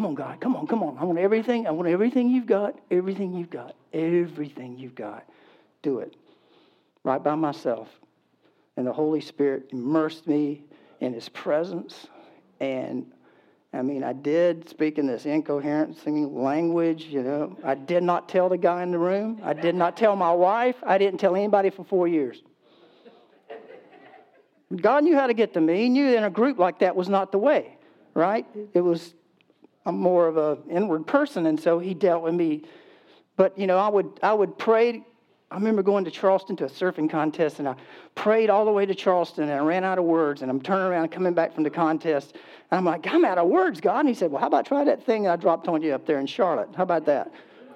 Come 0.00 0.06
on, 0.06 0.14
God. 0.14 0.40
Come 0.40 0.56
on, 0.56 0.66
come 0.66 0.82
on. 0.82 0.96
I 0.96 1.04
want 1.04 1.18
everything. 1.18 1.66
I 1.66 1.72
want 1.72 1.86
everything 1.86 2.30
you've 2.30 2.46
got. 2.46 2.74
Everything 2.90 3.34
you've 3.34 3.50
got. 3.50 3.76
Everything 3.92 4.78
you've 4.78 4.94
got. 4.94 5.26
Do 5.82 5.98
it. 5.98 6.16
right 7.04 7.22
by 7.22 7.34
myself. 7.34 7.86
And 8.78 8.86
the 8.86 8.94
Holy 8.94 9.20
Spirit 9.20 9.68
immersed 9.72 10.26
me 10.26 10.62
in 11.00 11.12
His 11.12 11.28
presence. 11.28 12.06
And 12.60 13.12
I 13.74 13.82
mean, 13.82 14.02
I 14.02 14.14
did 14.14 14.70
speak 14.70 14.96
in 14.96 15.06
this 15.06 15.26
incoherent 15.26 15.98
singing 15.98 16.34
language, 16.34 17.04
you 17.04 17.22
know. 17.22 17.58
I 17.62 17.74
did 17.74 18.02
not 18.02 18.26
tell 18.26 18.48
the 18.48 18.56
guy 18.56 18.82
in 18.82 18.92
the 18.92 18.98
room. 18.98 19.38
I 19.44 19.52
did 19.52 19.74
not 19.74 19.98
tell 19.98 20.16
my 20.16 20.32
wife. 20.32 20.76
I 20.82 20.96
didn't 20.96 21.20
tell 21.20 21.36
anybody 21.36 21.68
for 21.68 21.84
four 21.84 22.08
years. 22.08 22.40
God 24.74 25.04
knew 25.04 25.14
how 25.14 25.26
to 25.26 25.34
get 25.34 25.52
to 25.52 25.60
me. 25.60 25.76
He 25.76 25.88
knew 25.90 26.16
in 26.16 26.24
a 26.24 26.30
group 26.30 26.58
like 26.58 26.78
that 26.78 26.96
was 26.96 27.10
not 27.10 27.32
the 27.32 27.38
way, 27.38 27.76
right? 28.14 28.46
It 28.72 28.80
was 28.80 29.12
I'm 29.90 29.98
more 29.98 30.28
of 30.28 30.36
an 30.36 30.70
inward 30.70 31.04
person, 31.04 31.46
and 31.46 31.58
so 31.58 31.80
he 31.80 31.94
dealt 31.94 32.22
with 32.22 32.34
me. 32.34 32.62
But 33.36 33.58
you 33.58 33.66
know, 33.66 33.76
I 33.76 33.88
would 33.88 34.20
I 34.22 34.32
would 34.32 34.56
pray. 34.56 35.04
I 35.50 35.56
remember 35.56 35.82
going 35.82 36.04
to 36.04 36.12
Charleston 36.12 36.54
to 36.58 36.66
a 36.66 36.68
surfing 36.68 37.10
contest, 37.10 37.58
and 37.58 37.66
I 37.66 37.74
prayed 38.14 38.50
all 38.50 38.64
the 38.64 38.70
way 38.70 38.86
to 38.86 38.94
Charleston, 38.94 39.44
and 39.44 39.52
I 39.52 39.58
ran 39.58 39.82
out 39.82 39.98
of 39.98 40.04
words. 40.04 40.42
And 40.42 40.50
I'm 40.50 40.60
turning 40.60 40.86
around, 40.86 41.08
coming 41.08 41.34
back 41.34 41.54
from 41.54 41.64
the 41.64 41.70
contest, 41.70 42.36
and 42.70 42.78
I'm 42.78 42.84
like, 42.84 43.04
I'm 43.12 43.24
out 43.24 43.38
of 43.38 43.48
words, 43.48 43.80
God. 43.80 44.00
And 44.00 44.08
He 44.08 44.14
said, 44.14 44.30
Well, 44.30 44.40
how 44.40 44.46
about 44.46 44.64
try 44.64 44.84
that 44.84 45.04
thing 45.04 45.26
I 45.26 45.34
dropped 45.34 45.66
on 45.66 45.82
you 45.82 45.92
up 45.92 46.06
there 46.06 46.20
in 46.20 46.26
Charlotte? 46.26 46.68
How 46.76 46.84
about 46.84 47.04
that? 47.06 47.32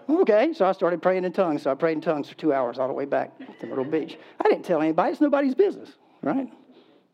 Okay, 0.08 0.52
so 0.52 0.66
I 0.66 0.70
started 0.70 1.02
praying 1.02 1.24
in 1.24 1.32
tongues. 1.32 1.62
So 1.62 1.72
I 1.72 1.74
prayed 1.74 1.94
in 1.94 2.00
tongues 2.00 2.28
for 2.28 2.36
two 2.36 2.52
hours 2.52 2.78
all 2.78 2.86
the 2.86 2.94
way 2.94 3.06
back 3.06 3.32
to 3.58 3.66
Myrtle 3.66 3.84
Beach. 3.84 4.16
I 4.40 4.48
didn't 4.48 4.64
tell 4.64 4.80
anybody; 4.80 5.10
it's 5.10 5.20
nobody's 5.20 5.56
business, 5.56 5.90
right? 6.22 6.48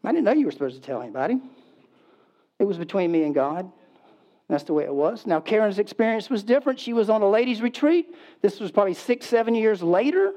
I 0.04 0.12
didn't 0.12 0.24
know 0.24 0.32
you 0.32 0.44
were 0.44 0.52
supposed 0.52 0.76
to 0.76 0.82
tell 0.82 1.00
anybody. 1.00 1.40
It 2.58 2.64
was 2.64 2.76
between 2.76 3.10
me 3.10 3.22
and 3.22 3.34
God. 3.34 3.72
That's 4.50 4.64
the 4.64 4.72
way 4.72 4.82
it 4.82 4.92
was. 4.92 5.28
Now, 5.28 5.38
Karen's 5.38 5.78
experience 5.78 6.28
was 6.28 6.42
different. 6.42 6.80
She 6.80 6.92
was 6.92 7.08
on 7.08 7.22
a 7.22 7.30
ladies' 7.30 7.62
retreat. 7.62 8.12
This 8.42 8.58
was 8.58 8.72
probably 8.72 8.94
six, 8.94 9.26
seven 9.26 9.54
years 9.54 9.80
later. 9.80 10.32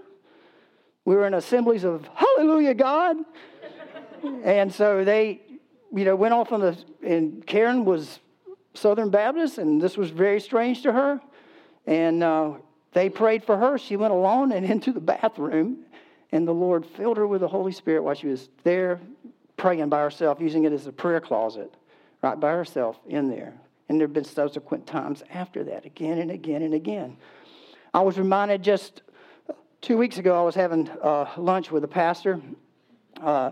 We 1.04 1.16
were 1.16 1.26
in 1.26 1.34
assemblies 1.34 1.84
of 1.84 2.08
Hallelujah, 2.14 2.76
God. 2.76 3.18
and 4.44 4.72
so 4.72 5.04
they, 5.04 5.42
you 5.92 6.06
know, 6.06 6.16
went 6.16 6.36
off 6.36 6.52
on 6.52 6.60
the, 6.62 6.78
and 7.02 7.46
Karen 7.48 7.86
was 7.86 8.20
Southern 8.76 9.10
Baptist, 9.10 9.58
and 9.58 9.82
this 9.82 9.98
was 9.98 10.12
very 10.12 10.40
strange 10.40 10.84
to 10.84 10.92
her. 10.92 11.20
And 11.88 12.22
uh, 12.22 12.54
they 12.92 13.10
prayed 13.10 13.44
for 13.44 13.58
her. 13.58 13.80
She 13.80 13.96
went 13.96 14.14
alone 14.14 14.52
and 14.52 14.64
into 14.70 14.92
the 14.92 15.02
bathroom, 15.02 15.86
and 16.32 16.48
the 16.48 16.54
Lord 16.54 16.86
filled 16.86 17.18
her 17.18 17.26
with 17.26 17.42
the 17.42 17.48
Holy 17.48 17.72
Spirit 17.72 18.04
while 18.04 18.14
she 18.14 18.28
was 18.28 18.50
there 18.64 19.02
praying 19.58 19.90
by 19.90 20.02
herself, 20.02 20.40
using 20.40 20.66
it 20.66 20.72
as 20.72 20.86
a 20.86 20.92
prayer 20.92 21.20
closet, 21.20 21.74
right 22.22 22.40
by 22.40 22.52
herself 22.52 23.00
in 23.08 23.28
there. 23.28 23.56
And 23.90 24.00
there 24.00 24.08
have 24.08 24.14
been 24.14 24.24
subsequent 24.24 24.88
times 24.88 25.24
after 25.30 25.64
that, 25.66 25.86
again 25.86 26.20
and 26.20 26.32
again 26.32 26.62
and 26.62 26.74
again. 26.74 27.18
I 27.94 28.02
was 28.02 28.18
reminded 28.18 28.64
just 28.64 29.02
two 29.82 29.98
weeks 29.98 30.18
ago, 30.18 30.40
I 30.40 30.44
was 30.44 30.56
having 30.56 30.90
uh, 30.90 31.30
lunch 31.38 31.70
with 31.70 31.84
a 31.84 31.88
pastor, 31.88 32.42
uh, 33.22 33.52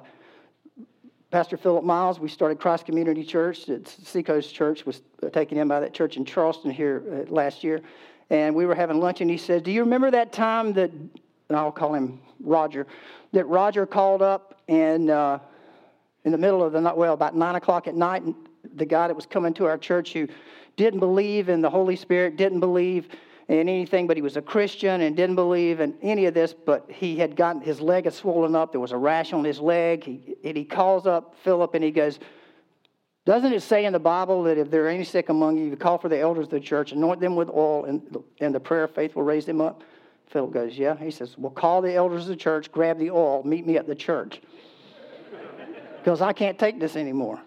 Pastor 1.30 1.58
Philip 1.58 1.84
Miles. 1.84 2.20
We 2.20 2.30
started 2.30 2.60
Christ 2.60 2.86
Community 2.86 3.24
Church. 3.24 3.70
It's 3.70 4.08
Seacoast 4.08 4.54
Church 4.54 4.86
was 4.86 5.02
taken 5.32 5.58
in 5.58 5.68
by 5.68 5.80
that 5.82 5.94
church 5.94 6.18
in 6.18 6.26
Charleston 6.26 6.72
here 6.72 7.04
uh, 7.06 7.32
last 7.32 7.64
year. 7.64 7.82
And 8.30 8.56
we 8.56 8.66
were 8.66 8.76
having 8.76 9.00
lunch, 9.00 9.22
and 9.22 9.30
he 9.30 9.38
said, 9.38 9.64
Do 9.64 9.72
you 9.72 9.82
remember 9.82 10.10
that 10.12 10.32
time 10.32 10.74
that, 10.74 10.92
and 10.92 11.12
I'll 11.58 11.72
call 11.72 11.94
him 11.94 12.22
Roger, 12.40 12.88
that 13.34 13.46
Roger 13.46 13.86
called 13.86 14.22
up 14.22 14.62
and 14.68 15.10
uh, 15.10 15.40
in 16.24 16.32
the 16.32 16.38
middle 16.38 16.64
of 16.64 16.72
the 16.72 16.82
night, 16.82 16.96
well, 16.96 17.14
about 17.14 17.36
nine 17.36 17.56
o'clock 17.56 17.88
at 17.88 17.96
night, 17.96 18.24
the 18.76 18.86
guy 18.86 19.08
that 19.08 19.16
was 19.16 19.26
coming 19.26 19.54
to 19.56 19.66
our 19.66 19.78
church 19.78 20.14
who 20.14 20.28
didn't 20.78 21.00
believe 21.00 21.50
in 21.50 21.62
the 21.62 21.70
Holy 21.70 21.96
Spirit, 21.96 22.38
didn't 22.38 22.60
believe 22.60 23.10
in 23.48 23.68
anything, 23.68 24.08
but 24.08 24.16
he 24.16 24.22
was 24.22 24.38
a 24.38 24.42
Christian 24.42 25.02
and 25.02 25.16
didn't 25.16 25.36
believe 25.36 25.80
in 25.80 25.94
any 26.02 26.26
of 26.26 26.34
this, 26.34 26.54
but 26.54 26.90
he 26.90 27.18
had 27.18 27.36
gotten 27.36 27.62
his 27.62 27.82
leg 27.82 28.06
had 28.06 28.14
swollen 28.14 28.56
up. 28.56 28.72
There 28.72 28.80
was 28.80 28.94
a 28.94 28.98
rash 28.98 29.34
on 29.34 29.44
his 29.44 29.60
leg. 29.60 30.06
He, 30.06 30.36
and 30.44 30.56
he 30.56 30.64
calls 30.64 31.06
up 31.06 31.36
Philip 31.44 31.74
and 31.74 31.84
he 31.84 31.92
goes, 31.92 32.20
Doesn't 33.26 33.52
it 33.52 33.62
say 33.62 33.86
in 33.86 33.94
the 33.94 34.00
Bible 34.00 34.44
that 34.44 34.58
if 34.58 34.72
there 34.72 34.86
are 34.86 34.90
any 34.90 35.04
sick 35.04 35.30
among 35.30 35.58
you, 35.58 35.66
you 35.66 35.76
call 35.76 35.98
for 35.98 36.08
the 36.08 36.20
elders 36.20 36.46
of 36.46 36.52
the 36.52 36.60
church, 36.60 36.94
anoint 36.94 37.20
them 37.20 37.36
with 37.36 37.50
oil, 37.50 37.86
and, 37.86 38.24
and 38.40 38.56
the 38.56 38.60
prayer 38.60 38.86
of 38.86 38.96
faith 38.96 39.16
will 39.16 39.24
raise 39.24 39.46
them 39.46 39.60
up? 39.60 39.84
Philip 40.28 40.54
goes, 40.54 40.78
Yeah. 40.78 40.96
He 40.96 41.12
says, 41.12 41.38
Well, 41.38 41.52
call 41.52 41.82
the 41.82 41.94
elders 41.94 42.24
of 42.24 42.30
the 42.30 42.36
church, 42.38 42.72
grab 42.72 42.98
the 43.00 43.12
oil, 43.12 43.44
meet 43.44 43.68
me 43.68 43.76
at 43.76 43.86
the 43.86 43.96
church 43.96 44.42
because 45.98 46.22
I 46.22 46.32
can't 46.32 46.58
take 46.58 46.80
this 46.80 46.96
anymore. 46.96 47.42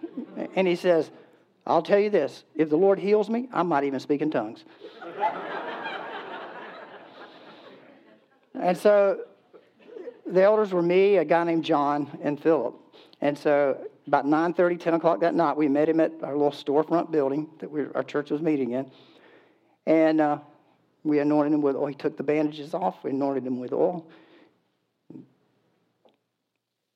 And 0.55 0.67
he 0.67 0.77
says, 0.77 1.11
I'll 1.67 1.83
tell 1.83 1.99
you 1.99 2.11
this 2.11 2.45
if 2.55 2.69
the 2.71 2.77
Lord 2.77 2.99
heals 2.99 3.31
me, 3.31 3.49
I 3.53 3.63
might 3.63 3.85
even 3.85 4.01
speak 4.01 4.23
in 4.23 4.31
tongues. 4.31 4.65
and 8.55 8.77
so 8.77 9.21
the 10.27 10.43
elders 10.43 10.73
were 10.73 10.83
me, 10.83 11.17
a 11.17 11.25
guy 11.25 11.45
named 11.45 11.65
John, 11.65 12.19
and 12.23 12.41
Philip. 12.41 12.75
And 13.21 13.37
so 13.37 13.79
about 14.07 14.27
9.30, 14.27 14.81
10 14.81 14.95
o'clock 14.95 15.21
that 15.21 15.35
night, 15.35 15.57
we 15.57 15.69
met 15.69 15.89
him 15.89 16.01
at 16.01 16.13
our 16.23 16.33
little 16.37 16.51
storefront 16.51 17.11
building 17.11 17.49
that 17.59 17.71
we, 17.71 17.87
our 17.95 18.03
church 18.03 18.31
was 18.31 18.43
meeting 18.43 18.73
in. 18.73 18.91
And 19.87 20.21
uh, 20.21 20.39
we 21.03 21.19
anointed 21.19 21.53
him 21.53 21.63
with 21.63 21.77
oil. 21.77 21.87
He 21.87 21.95
took 21.95 22.17
the 22.17 22.23
bandages 22.23 22.75
off. 22.75 23.03
We 23.03 23.11
anointed 23.11 23.47
him 23.47 23.61
with 23.61 23.73
oil 23.73 24.07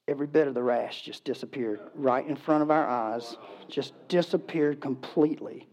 every 0.09 0.27
bit 0.27 0.49
of 0.49 0.55
the 0.55 0.63
rash 0.63 1.03
just 1.03 1.23
disappeared 1.25 1.81
right 1.95 2.27
in 2.27 2.35
front 2.35 2.63
of 2.63 2.71
our 2.71 2.87
eyes, 2.87 3.37
just 3.69 3.93
disappeared 4.09 4.81
completely. 4.81 5.69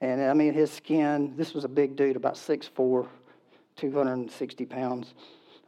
And 0.00 0.22
I 0.22 0.32
mean, 0.32 0.54
his 0.54 0.70
skin, 0.70 1.34
this 1.36 1.52
was 1.52 1.64
a 1.64 1.68
big 1.68 1.96
dude, 1.96 2.16
about 2.16 2.34
6'4, 2.34 3.06
260 3.76 4.66
pounds. 4.66 5.14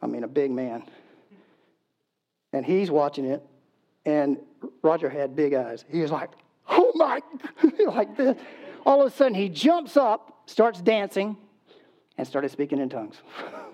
I 0.00 0.06
mean, 0.06 0.24
a 0.24 0.28
big 0.28 0.50
man. 0.50 0.84
And 2.52 2.64
he's 2.64 2.90
watching 2.90 3.24
it, 3.24 3.44
and 4.06 4.38
Roger 4.82 5.08
had 5.08 5.34
big 5.34 5.54
eyes. 5.54 5.84
He 5.90 6.00
was 6.00 6.10
like, 6.10 6.30
oh 6.68 6.92
my, 6.94 7.20
like 7.86 8.16
this. 8.16 8.38
All 8.86 9.00
of 9.02 9.12
a 9.12 9.14
sudden, 9.14 9.34
he 9.34 9.48
jumps 9.48 9.96
up, 9.96 10.42
starts 10.46 10.80
dancing, 10.80 11.36
and 12.16 12.26
started 12.26 12.50
speaking 12.50 12.78
in 12.78 12.88
tongues. 12.88 13.16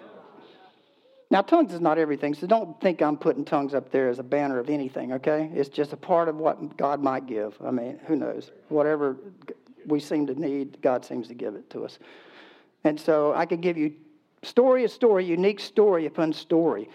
Now, 1.30 1.42
tongues 1.42 1.74
is 1.74 1.80
not 1.80 1.98
everything, 1.98 2.32
so 2.34 2.46
don't 2.46 2.80
think 2.80 3.02
I'm 3.02 3.18
putting 3.18 3.44
tongues 3.44 3.74
up 3.74 3.90
there 3.90 4.08
as 4.08 4.18
a 4.18 4.22
banner 4.22 4.58
of 4.58 4.70
anything, 4.70 5.12
okay? 5.12 5.50
It's 5.54 5.68
just 5.68 5.92
a 5.92 5.96
part 5.96 6.28
of 6.28 6.36
what 6.36 6.76
God 6.78 7.02
might 7.02 7.26
give. 7.26 7.54
I 7.62 7.70
mean, 7.70 8.00
who 8.06 8.16
knows? 8.16 8.50
Whatever 8.68 9.16
we 9.86 10.00
seem 10.00 10.26
to 10.28 10.34
need, 10.34 10.80
God 10.80 11.04
seems 11.04 11.28
to 11.28 11.34
give 11.34 11.54
it 11.54 11.68
to 11.70 11.84
us. 11.84 11.98
And 12.84 12.98
so 12.98 13.34
I 13.34 13.44
could 13.44 13.60
give 13.60 13.76
you 13.76 13.92
story 14.42 14.84
a 14.84 14.88
story, 14.88 15.24
unique 15.24 15.60
story 15.60 16.06
upon 16.06 16.32
story. 16.32 16.88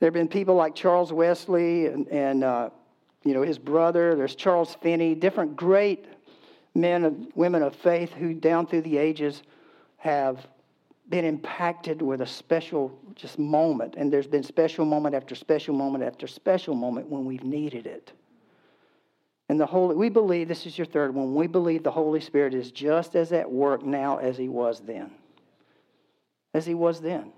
There 0.00 0.08
have 0.08 0.14
been 0.14 0.28
people 0.28 0.56
like 0.56 0.74
Charles 0.74 1.12
Wesley 1.12 1.86
and, 1.86 2.08
and 2.08 2.42
uh, 2.42 2.70
you 3.24 3.34
know, 3.34 3.42
his 3.42 3.58
brother. 3.58 4.16
There's 4.16 4.34
Charles 4.34 4.74
Finney, 4.82 5.14
different 5.14 5.54
great 5.54 6.06
men 6.74 7.04
and 7.04 7.28
women 7.34 7.62
of 7.62 7.74
faith 7.74 8.12
who, 8.12 8.34
down 8.34 8.66
through 8.66 8.82
the 8.82 8.98
ages, 8.98 9.42
have 9.98 10.46
been 11.08 11.24
impacted 11.24 12.02
with 12.02 12.20
a 12.20 12.26
special 12.26 12.98
just 13.14 13.38
moment 13.38 13.94
and 13.96 14.12
there's 14.12 14.26
been 14.26 14.42
special 14.42 14.84
moment 14.84 15.14
after 15.14 15.34
special 15.34 15.74
moment 15.74 16.02
after 16.02 16.26
special 16.26 16.74
moment 16.74 17.08
when 17.08 17.24
we've 17.24 17.44
needed 17.44 17.86
it. 17.86 18.12
And 19.48 19.60
the 19.60 19.66
holy 19.66 19.94
we 19.94 20.08
believe 20.08 20.48
this 20.48 20.66
is 20.66 20.76
your 20.76 20.86
third 20.86 21.14
one 21.14 21.34
we 21.34 21.46
believe 21.46 21.84
the 21.84 21.90
holy 21.90 22.20
spirit 22.20 22.54
is 22.54 22.72
just 22.72 23.14
as 23.14 23.32
at 23.32 23.50
work 23.50 23.84
now 23.84 24.16
as 24.16 24.36
he 24.36 24.48
was 24.48 24.80
then. 24.80 25.10
As 26.52 26.66
he 26.66 26.74
was 26.74 27.00
then. 27.00 27.32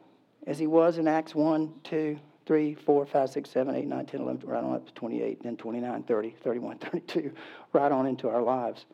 As 0.47 0.59
he 0.59 0.67
was 0.67 0.97
in 0.97 1.07
acts 1.07 1.35
1 1.35 1.73
2 1.85 2.19
3 2.47 2.75
4 2.75 3.07
5 3.07 3.31
6 3.31 3.51
7 3.51 3.75
8 3.75 3.87
9 3.87 4.07
10 4.07 4.21
11 4.21 4.49
right 4.49 4.65
on 4.65 4.75
up 4.75 4.87
to 4.87 4.95
28 4.95 5.43
then 5.43 5.57
29 5.59 6.03
30 6.05 6.35
31 6.43 6.79
32 6.79 7.33
right 7.75 7.93
on 7.93 8.07
into 8.07 8.31
our 8.31 8.43
lives 8.43 8.87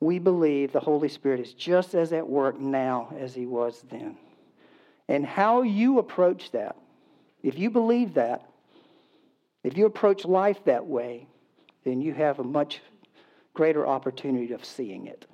we 0.00 0.18
believe 0.18 0.72
the 0.72 0.80
Holy 0.80 1.08
Spirit 1.08 1.40
is 1.40 1.52
just 1.54 1.94
as 1.94 2.12
at 2.12 2.28
work 2.28 2.58
now 2.58 3.14
as 3.18 3.34
he 3.34 3.46
was 3.46 3.84
then. 3.90 4.16
And 5.08 5.24
how 5.24 5.62
you 5.62 5.98
approach 5.98 6.50
that, 6.52 6.76
if 7.42 7.58
you 7.58 7.70
believe 7.70 8.14
that, 8.14 8.48
if 9.64 9.76
you 9.76 9.86
approach 9.86 10.24
life 10.24 10.64
that 10.64 10.86
way, 10.86 11.26
then 11.84 12.00
you 12.00 12.12
have 12.14 12.38
a 12.38 12.44
much 12.44 12.80
greater 13.54 13.86
opportunity 13.86 14.52
of 14.52 14.64
seeing 14.64 15.06
it. 15.06 15.26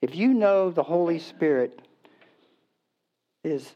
If 0.00 0.14
you 0.14 0.32
know 0.32 0.70
the 0.70 0.82
Holy 0.82 1.18
Spirit 1.18 1.80
is 3.42 3.74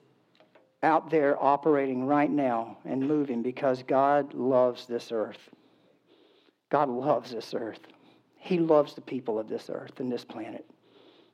out 0.83 1.11
there 1.11 1.43
operating 1.43 2.07
right 2.07 2.31
now 2.31 2.79
and 2.85 3.09
moving 3.09 3.43
because 3.43 3.83
God 3.83 4.35
loves 4.35 4.87
this 4.87 5.11
earth, 5.11 5.51
God 6.71 6.89
loves 6.89 7.33
this 7.33 7.55
earth. 7.55 7.81
He 8.45 8.59
loves 8.59 8.93
the 8.93 9.01
people 9.01 9.39
of 9.39 9.49
this 9.49 9.71
earth 9.73 10.01
and 10.01 10.13
this 10.13 10.23
planet. 10.23 10.67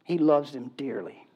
He 0.05 0.17
loves 0.17 0.53
them 0.53 0.71
dearly. 0.77 1.27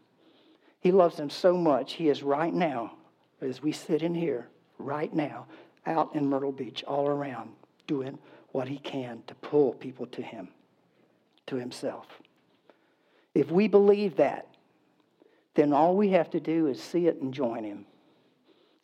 He 0.78 0.92
loves 0.92 1.16
them 1.16 1.28
so 1.28 1.56
much, 1.56 1.94
He 1.94 2.08
is 2.08 2.22
right 2.22 2.54
now, 2.54 2.92
as 3.40 3.60
we 3.60 3.72
sit 3.72 4.00
in 4.00 4.14
here, 4.14 4.46
right 4.78 5.12
now, 5.12 5.46
out 5.84 6.14
in 6.14 6.28
Myrtle 6.28 6.52
Beach, 6.52 6.84
all 6.84 7.08
around, 7.08 7.50
doing 7.88 8.20
what 8.52 8.68
He 8.68 8.78
can 8.78 9.24
to 9.26 9.34
pull 9.34 9.72
people 9.72 10.06
to 10.06 10.22
Him, 10.22 10.46
to 11.46 11.56
Himself. 11.56 12.06
If 13.34 13.50
we 13.50 13.66
believe 13.66 14.14
that, 14.14 14.46
then 15.56 15.72
all 15.72 15.96
we 15.96 16.10
have 16.10 16.30
to 16.30 16.40
do 16.40 16.68
is 16.68 16.80
see 16.80 17.08
it 17.08 17.20
and 17.20 17.34
join 17.34 17.64
Him. 17.64 17.84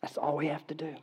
That's 0.01 0.17
all 0.17 0.35
we 0.35 0.47
have 0.47 0.67
to 0.67 0.75
do. 0.75 0.93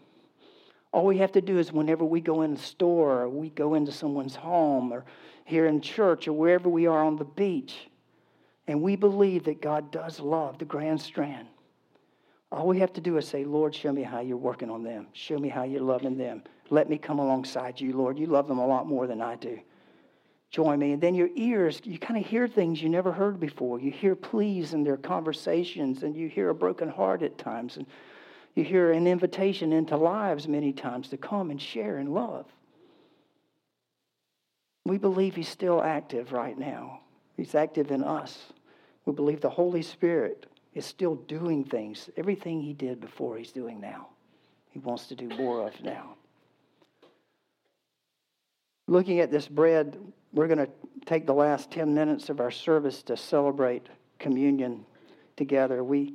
All 0.92 1.06
we 1.06 1.16
have 1.16 1.32
to 1.32 1.40
do 1.40 1.58
is 1.58 1.72
whenever 1.72 2.04
we 2.04 2.20
go 2.20 2.42
in 2.42 2.52
a 2.52 2.58
store 2.58 3.22
or 3.22 3.28
we 3.30 3.48
go 3.48 3.72
into 3.74 3.92
someone's 3.92 4.36
home 4.36 4.92
or 4.92 5.06
here 5.48 5.66
in 5.66 5.80
church 5.80 6.28
or 6.28 6.34
wherever 6.34 6.68
we 6.68 6.86
are 6.86 7.02
on 7.02 7.16
the 7.16 7.24
beach, 7.24 7.88
and 8.66 8.82
we 8.82 8.96
believe 8.96 9.44
that 9.44 9.62
God 9.62 9.90
does 9.90 10.20
love 10.20 10.58
the 10.58 10.66
Grand 10.66 11.00
Strand, 11.00 11.48
all 12.52 12.66
we 12.66 12.78
have 12.80 12.92
to 12.94 13.00
do 13.00 13.16
is 13.16 13.26
say, 13.26 13.44
Lord, 13.44 13.74
show 13.74 13.90
me 13.90 14.02
how 14.02 14.20
you're 14.20 14.36
working 14.36 14.70
on 14.70 14.82
them. 14.82 15.06
Show 15.14 15.38
me 15.38 15.48
how 15.48 15.64
you're 15.64 15.80
loving 15.80 16.18
them. 16.18 16.42
Let 16.68 16.90
me 16.90 16.98
come 16.98 17.18
alongside 17.18 17.80
you, 17.80 17.94
Lord. 17.94 18.18
You 18.18 18.26
love 18.26 18.46
them 18.46 18.58
a 18.58 18.66
lot 18.66 18.86
more 18.86 19.06
than 19.06 19.22
I 19.22 19.36
do. 19.36 19.58
Join 20.50 20.78
me. 20.78 20.92
And 20.92 21.00
then 21.00 21.14
your 21.14 21.30
ears, 21.34 21.80
you 21.84 21.98
kind 21.98 22.22
of 22.22 22.26
hear 22.26 22.46
things 22.46 22.82
you 22.82 22.90
never 22.90 23.12
heard 23.12 23.40
before. 23.40 23.80
You 23.80 23.90
hear 23.90 24.14
pleas 24.14 24.74
in 24.74 24.84
their 24.84 24.96
conversations, 24.98 26.02
and 26.02 26.14
you 26.14 26.28
hear 26.28 26.50
a 26.50 26.54
broken 26.54 26.90
heart 26.90 27.22
at 27.22 27.38
times. 27.38 27.78
And 27.78 27.86
you 28.54 28.64
hear 28.64 28.92
an 28.92 29.06
invitation 29.06 29.72
into 29.72 29.96
lives 29.96 30.46
many 30.46 30.74
times 30.74 31.08
to 31.08 31.16
come 31.16 31.50
and 31.50 31.60
share 31.60 31.98
and 31.98 32.12
love. 32.12 32.46
We 34.88 34.98
believe 34.98 35.36
He's 35.36 35.48
still 35.48 35.82
active 35.82 36.32
right 36.32 36.58
now, 36.58 37.00
He's 37.36 37.54
active 37.54 37.90
in 37.90 38.02
us. 38.02 38.52
We 39.04 39.14
believe 39.14 39.40
the 39.40 39.48
Holy 39.48 39.80
Spirit 39.80 40.44
is 40.74 40.84
still 40.84 41.14
doing 41.14 41.64
things. 41.64 42.10
Everything 42.18 42.60
he 42.60 42.74
did 42.74 43.00
before, 43.00 43.38
he's 43.38 43.52
doing 43.52 43.80
now. 43.80 44.08
He 44.70 44.78
wants 44.80 45.06
to 45.06 45.14
do 45.14 45.28
more 45.28 45.66
of 45.66 45.82
now. 45.82 46.14
Looking 48.86 49.20
at 49.20 49.30
this 49.30 49.48
bread, 49.48 49.98
we're 50.34 50.46
going 50.46 50.58
to 50.58 50.68
take 51.06 51.26
the 51.26 51.32
last 51.32 51.70
10 51.70 51.94
minutes 51.94 52.28
of 52.28 52.38
our 52.38 52.50
service 52.50 53.02
to 53.04 53.16
celebrate 53.16 53.86
communion 54.18 54.84
together. 55.36 55.82
We, 55.82 56.14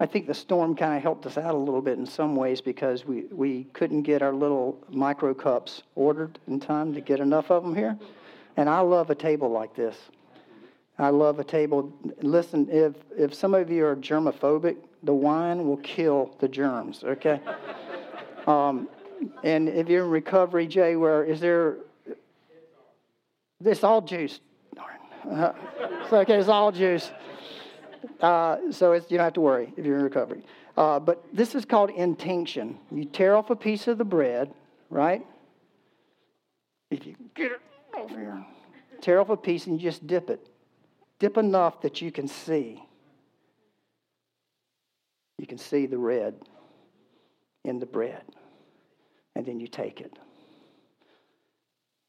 I 0.00 0.06
think 0.06 0.28
the 0.28 0.34
storm 0.34 0.76
kind 0.76 0.96
of 0.96 1.02
helped 1.02 1.26
us 1.26 1.36
out 1.36 1.54
a 1.54 1.58
little 1.58 1.82
bit 1.82 1.98
in 1.98 2.06
some 2.06 2.36
ways 2.36 2.60
because 2.60 3.04
we, 3.04 3.24
we 3.32 3.64
couldn't 3.72 4.02
get 4.02 4.22
our 4.22 4.32
little 4.32 4.78
micro 4.90 5.34
cups 5.34 5.82
ordered 5.96 6.38
in 6.46 6.60
time 6.60 6.94
to 6.94 7.00
get 7.00 7.18
enough 7.18 7.50
of 7.50 7.64
them 7.64 7.74
here. 7.74 7.98
And 8.56 8.68
I 8.68 8.80
love 8.80 9.10
a 9.10 9.16
table 9.16 9.50
like 9.50 9.74
this. 9.74 9.96
I 11.00 11.10
love 11.10 11.40
a 11.40 11.44
table. 11.44 11.92
Listen, 12.22 12.68
if, 12.70 12.94
if 13.16 13.34
some 13.34 13.54
of 13.54 13.70
you 13.70 13.86
are 13.86 13.96
germophobic, 13.96 14.76
the 15.02 15.14
wine 15.14 15.66
will 15.66 15.76
kill 15.78 16.34
the 16.38 16.48
germs, 16.48 17.02
okay? 17.04 17.40
um, 18.46 18.88
and 19.42 19.68
if 19.68 19.88
you're 19.88 20.04
in 20.04 20.10
recovery, 20.10 20.68
Jay, 20.68 20.94
where 20.94 21.24
is 21.24 21.40
there? 21.40 21.78
It's 23.64 23.82
all 23.82 24.00
juice. 24.00 24.38
Darn. 24.74 25.38
Uh, 25.40 25.52
it's 26.02 26.12
okay, 26.12 26.36
it's 26.36 26.48
all 26.48 26.70
juice. 26.70 27.10
Uh, 28.20 28.72
so 28.72 28.92
you 28.92 29.00
don't 29.10 29.20
have 29.20 29.32
to 29.34 29.40
worry 29.40 29.72
if 29.76 29.84
you're 29.84 29.96
in 29.96 30.02
recovery. 30.02 30.42
Uh, 30.76 30.98
but 30.98 31.24
this 31.32 31.54
is 31.54 31.64
called 31.64 31.90
intinction. 31.90 32.78
You 32.90 33.04
tear 33.04 33.36
off 33.36 33.50
a 33.50 33.56
piece 33.56 33.86
of 33.88 33.98
the 33.98 34.04
bread, 34.04 34.52
right? 34.90 35.24
If 36.90 37.06
you 37.06 37.16
get 37.34 37.52
it 37.52 37.60
over 37.96 38.18
here, 38.18 38.46
tear 39.00 39.20
off 39.20 39.28
a 39.28 39.36
piece 39.36 39.66
and 39.66 39.80
you 39.80 39.88
just 39.88 40.06
dip 40.06 40.30
it 40.30 40.48
Dip 41.18 41.36
enough 41.36 41.80
that 41.82 42.00
you 42.00 42.12
can 42.12 42.28
see. 42.28 42.82
You 45.38 45.46
can 45.46 45.58
see 45.58 45.86
the 45.86 45.98
red 45.98 46.34
in 47.64 47.78
the 47.78 47.86
bread. 47.86 48.22
And 49.34 49.44
then 49.44 49.60
you 49.60 49.66
take 49.66 50.00
it. 50.00 50.16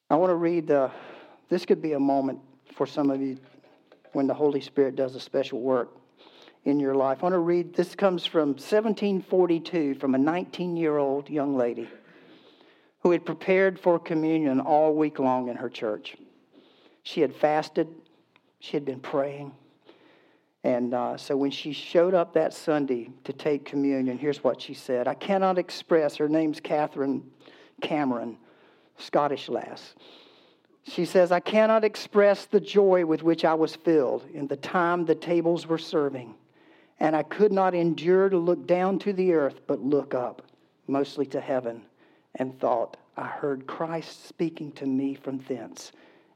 I 0.09 0.15
want 0.15 0.31
to 0.31 0.35
read 0.35 0.71
this 1.49 1.65
could 1.65 1.81
be 1.81 1.93
a 1.93 1.99
moment 1.99 2.39
for 2.75 2.87
some 2.87 3.09
of 3.09 3.21
you 3.21 3.37
when 4.13 4.27
the 4.27 4.33
Holy 4.33 4.61
Spirit 4.61 4.95
does 4.95 5.15
a 5.15 5.19
special 5.19 5.59
work 5.59 5.89
in 6.65 6.79
your 6.79 6.95
life. 6.95 7.19
I 7.19 7.23
want 7.23 7.33
to 7.33 7.39
read, 7.39 7.73
this 7.73 7.95
comes 7.95 8.25
from 8.25 8.49
1742 8.49 9.95
from 9.95 10.15
a 10.15 10.17
19 10.17 10.77
year 10.77 10.97
old 10.97 11.29
young 11.29 11.55
lady 11.55 11.89
who 13.01 13.11
had 13.11 13.25
prepared 13.25 13.79
for 13.79 13.97
communion 13.97 14.59
all 14.59 14.93
week 14.93 15.19
long 15.19 15.47
in 15.47 15.55
her 15.55 15.69
church. 15.69 16.15
She 17.03 17.21
had 17.21 17.33
fasted 17.33 17.87
she 18.59 18.75
had 18.75 18.85
been 18.85 18.99
praying. 18.99 19.53
And 20.63 20.93
uh, 20.93 21.15
so 21.15 21.37
when 21.37 21.51
she 21.51 21.71
showed 21.71 22.13
up 22.13 22.33
that 22.33 22.53
Sunday 22.53 23.09
to 23.23 23.31
take 23.31 23.63
communion, 23.63 24.17
here's 24.17 24.43
what 24.43 24.61
she 24.61 24.73
said 24.73 25.07
I 25.07 25.13
cannot 25.13 25.57
express, 25.57 26.17
her 26.17 26.27
name's 26.27 26.59
Catherine 26.59 27.23
Cameron, 27.81 28.37
Scottish 28.97 29.47
lass. 29.47 29.95
She 30.83 31.05
says, 31.05 31.31
I 31.31 31.39
cannot 31.39 31.83
express 31.83 32.45
the 32.45 32.59
joy 32.59 33.05
with 33.05 33.21
which 33.21 33.45
I 33.45 33.53
was 33.53 33.75
filled 33.75 34.25
in 34.33 34.47
the 34.47 34.57
time 34.57 35.05
the 35.05 35.15
tables 35.15 35.67
were 35.67 35.77
serving. 35.77 36.35
And 36.99 37.15
I 37.15 37.23
could 37.23 37.51
not 37.51 37.73
endure 37.73 38.29
to 38.29 38.37
look 38.37 38.67
down 38.67 38.99
to 38.99 39.13
the 39.13 39.33
earth, 39.33 39.61
but 39.67 39.81
look 39.81 40.13
up, 40.13 40.41
mostly 40.87 41.25
to 41.27 41.39
heaven, 41.39 41.83
and 42.35 42.59
thought, 42.59 42.97
I 43.15 43.25
heard 43.25 43.67
Christ 43.67 44.27
speaking 44.27 44.71
to 44.73 44.85
me 44.85 45.15
from 45.15 45.39
thence 45.39 45.91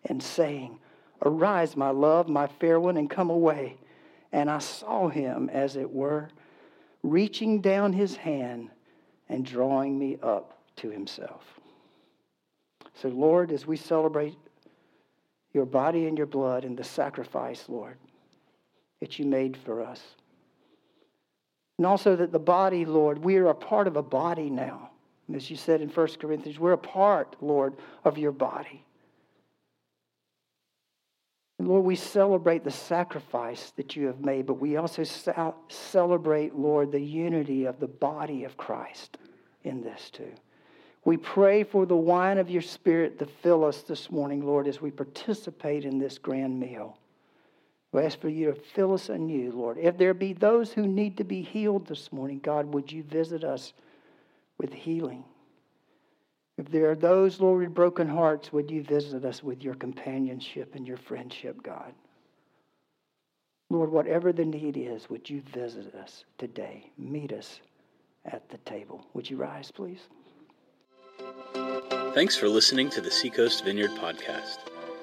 and 0.05 0.21
saying, 0.21 0.79
Arise, 1.23 1.77
my 1.77 1.89
love, 1.89 2.27
my 2.27 2.47
fair 2.47 2.79
one, 2.79 2.97
and 2.97 3.09
come 3.09 3.29
away. 3.29 3.77
And 4.31 4.49
I 4.49 4.59
saw 4.59 5.07
him, 5.07 5.49
as 5.49 5.75
it 5.75 5.91
were, 5.91 6.29
reaching 7.03 7.61
down 7.61 7.93
his 7.93 8.15
hand 8.15 8.69
and 9.29 9.45
drawing 9.45 9.97
me 9.97 10.17
up 10.21 10.57
to 10.77 10.89
himself. 10.89 11.43
So, 12.95 13.09
Lord, 13.09 13.51
as 13.51 13.65
we 13.65 13.77
celebrate 13.77 14.35
your 15.53 15.65
body 15.65 16.07
and 16.07 16.17
your 16.17 16.27
blood 16.27 16.65
and 16.65 16.77
the 16.77 16.83
sacrifice, 16.83 17.65
Lord, 17.67 17.97
that 18.99 19.19
you 19.19 19.25
made 19.25 19.55
for 19.55 19.81
us. 19.81 20.01
And 21.77 21.87
also 21.87 22.15
that 22.15 22.31
the 22.31 22.39
body, 22.39 22.85
Lord, 22.85 23.23
we 23.23 23.37
are 23.37 23.47
a 23.47 23.55
part 23.55 23.87
of 23.87 23.97
a 23.97 24.03
body 24.03 24.49
now. 24.49 24.91
As 25.33 25.49
you 25.49 25.55
said 25.55 25.81
in 25.81 25.89
1 25.89 26.07
Corinthians, 26.19 26.59
we're 26.59 26.73
a 26.73 26.77
part, 26.77 27.35
Lord, 27.41 27.75
of 28.03 28.17
your 28.17 28.31
body. 28.31 28.85
And 31.59 31.67
Lord, 31.67 31.85
we 31.85 31.95
celebrate 31.95 32.63
the 32.63 32.71
sacrifice 32.71 33.71
that 33.77 33.95
you 33.95 34.07
have 34.07 34.19
made, 34.19 34.45
but 34.45 34.55
we 34.55 34.75
also 34.75 35.03
celebrate, 35.69 36.55
Lord, 36.55 36.91
the 36.91 36.99
unity 36.99 37.65
of 37.65 37.79
the 37.79 37.87
body 37.87 38.43
of 38.43 38.57
Christ 38.57 39.17
in 39.63 39.81
this 39.81 40.09
too. 40.09 40.33
We 41.05 41.17
pray 41.17 41.63
for 41.63 41.85
the 41.85 41.95
wine 41.95 42.37
of 42.37 42.49
your 42.49 42.61
Spirit 42.61 43.19
to 43.19 43.25
fill 43.25 43.65
us 43.65 43.81
this 43.81 44.11
morning, 44.11 44.45
Lord, 44.45 44.67
as 44.67 44.81
we 44.81 44.91
participate 44.91 45.85
in 45.85 45.99
this 45.99 46.17
grand 46.17 46.59
meal. 46.59 46.97
We 47.93 48.01
ask 48.01 48.19
for 48.19 48.27
you 48.27 48.47
to 48.47 48.59
fill 48.59 48.93
us 48.93 49.09
anew, 49.09 49.51
Lord. 49.51 49.77
If 49.77 49.97
there 49.97 50.15
be 50.15 50.33
those 50.33 50.73
who 50.73 50.87
need 50.87 51.15
to 51.17 51.23
be 51.23 51.43
healed 51.43 51.87
this 51.87 52.11
morning, 52.11 52.39
God, 52.43 52.73
would 52.73 52.91
you 52.91 53.03
visit 53.03 53.43
us 53.43 53.71
with 54.57 54.73
healing? 54.73 55.23
If 56.57 56.69
there 56.71 56.89
are 56.89 56.95
those, 56.95 57.39
Lord, 57.39 57.61
with 57.61 57.73
broken 57.73 58.07
hearts, 58.07 58.51
would 58.51 58.71
you 58.71 58.83
visit 58.83 59.23
us 59.23 59.43
with 59.43 59.63
your 59.63 59.75
companionship 59.75 60.73
and 60.73 60.87
your 60.87 60.97
friendship, 60.97 61.61
God? 61.61 61.93
Lord, 63.69 63.91
whatever 63.91 64.33
the 64.33 64.45
need 64.45 64.75
is, 64.75 65.09
would 65.09 65.29
you 65.29 65.41
visit 65.53 65.93
us 65.93 66.25
today? 66.39 66.91
Meet 66.97 67.31
us 67.31 67.59
at 68.25 68.49
the 68.49 68.57
table. 68.59 69.05
Would 69.13 69.29
you 69.29 69.37
rise, 69.37 69.71
please? 69.71 70.01
Thanks 72.13 72.35
for 72.35 72.49
listening 72.49 72.89
to 72.91 73.01
the 73.01 73.11
Seacoast 73.11 73.63
Vineyard 73.63 73.91
Podcast. 73.91 74.72